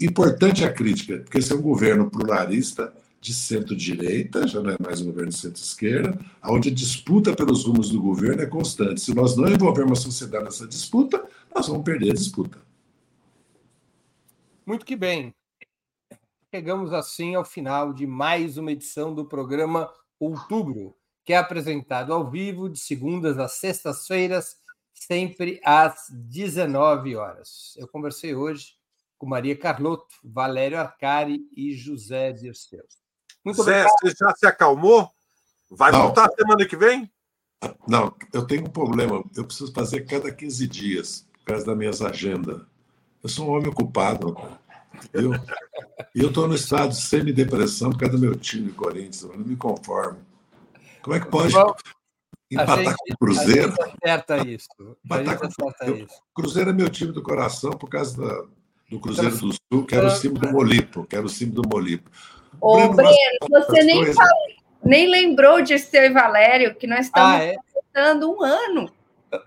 [0.00, 2.90] Importante a crítica, porque esse é um governo pluralista
[3.26, 7.90] de centro-direita, já não é mais um governo de centro-esquerda, onde a disputa pelos rumos
[7.90, 9.00] do governo é constante.
[9.00, 12.56] Se nós não envolvermos a sociedade nessa disputa, nós vamos perder a disputa.
[14.64, 15.34] Muito que bem.
[16.54, 22.30] Chegamos assim ao final de mais uma edição do programa Outubro, que é apresentado ao
[22.30, 24.56] vivo de segundas às sextas-feiras
[24.94, 27.74] sempre às 19 horas.
[27.76, 28.74] Eu conversei hoje
[29.18, 32.84] com Maria Carlotto, Valério Arcari e José Dirceu.
[33.46, 33.92] Muito Zé, obrigado.
[34.02, 35.08] você já se acalmou?
[35.70, 36.02] Vai Não.
[36.02, 37.08] voltar semana que vem?
[37.86, 39.22] Não, eu tenho um problema.
[39.36, 42.60] Eu preciso fazer cada 15 dias, por causa das minhas agendas.
[43.22, 44.36] Eu sou um homem ocupado.
[45.12, 45.32] Eu,
[46.12, 49.22] e eu estou no estado de semi-depressão por causa do meu time, Corinthians.
[49.22, 50.18] Eu não me conformo.
[51.00, 51.54] Como é que pode
[52.50, 53.74] Empatar gente, com o Cruzeiro.
[54.02, 54.68] Acerta isso.
[55.04, 56.22] Empatar com acerta isso.
[56.34, 58.44] Cruzeiro é meu time do coração por causa da,
[58.90, 61.68] do Cruzeiro do Sul, que era o símbolo do Molipo, que era o símbolo do
[61.68, 62.10] Molipo.
[62.60, 64.46] Ô, Breno, Breno você nem, falou,
[64.84, 67.56] nem lembrou de ser Valério, que nós estamos ah, é?
[67.56, 68.90] completando um ano.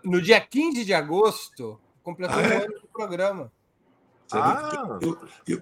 [0.04, 2.56] No dia 15 de agosto, completou ah, um é?
[2.58, 3.52] ano do programa.
[4.32, 5.00] Ah.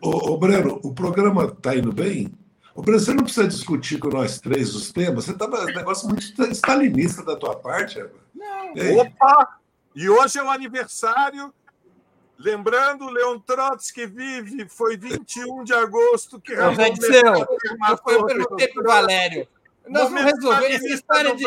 [0.02, 2.34] ô, Breno, o programa está indo bem?
[2.76, 5.26] O Brasil não precisa discutir com nós três os temas.
[5.26, 8.04] Você estava um negócio muito stalinista da tua parte,
[8.36, 9.00] Não.
[9.00, 9.58] Opa!
[9.96, 11.52] E hoje é o aniversário.
[12.38, 17.48] Lembrando, Leon Trotsky vive, foi 21 de agosto que José Disseu,
[18.08, 19.48] eu perguntei para o Valério.
[19.88, 21.46] Nós não resolvemos essa história de.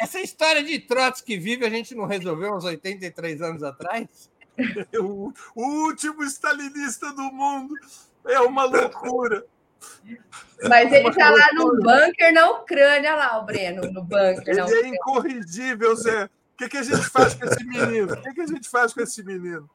[0.00, 4.30] Essa história de Trotsky vive, a gente não resolveu uns 83 anos atrás?
[5.00, 7.74] o, o último stalinista do mundo.
[8.26, 9.44] É uma loucura.
[10.68, 14.42] Mas ele está lá no bunker na Ucrânia, lá, o Breno, no bunker.
[14.46, 16.28] Ele é incorrigível, Zé.
[16.58, 18.12] O que, que a gente faz com esse menino?
[18.12, 19.70] O que, que a gente faz com esse menino?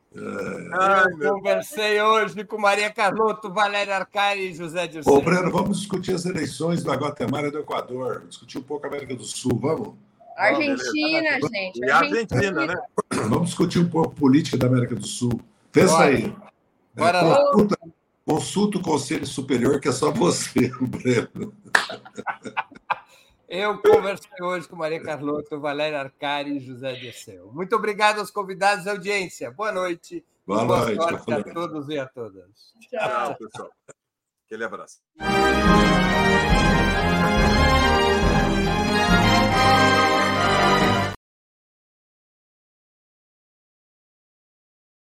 [0.74, 5.14] Ai, Eu conversei hoje com Maria Carlotto, Valéria Arcari e José Dirceu.
[5.14, 8.26] Ô, Breno, vamos discutir as eleições da Guatemala e do Equador.
[8.28, 9.94] Discutir um pouco a América do Sul, vamos?
[10.36, 11.80] Argentina, gente.
[11.80, 12.76] E Argentina, né?
[13.30, 15.40] Vamos discutir um pouco política da América do Sul.
[15.72, 16.06] Pensa Bora.
[16.06, 16.36] aí.
[16.94, 17.52] Bora é, lá.
[18.26, 21.54] Consulta o Conselho Superior, que é só você, Breno.
[23.56, 27.52] Eu conversei hoje com Maria Carlota, Valéria Arcari e José Dessel.
[27.54, 29.52] Muito obrigado aos convidados da audiência.
[29.52, 30.26] Boa noite.
[30.44, 30.96] Boa, boa noite.
[30.96, 32.50] sorte a todos e a todas.
[32.90, 33.70] Tchau, Tchau pessoal.
[34.48, 35.04] Aquele abraço.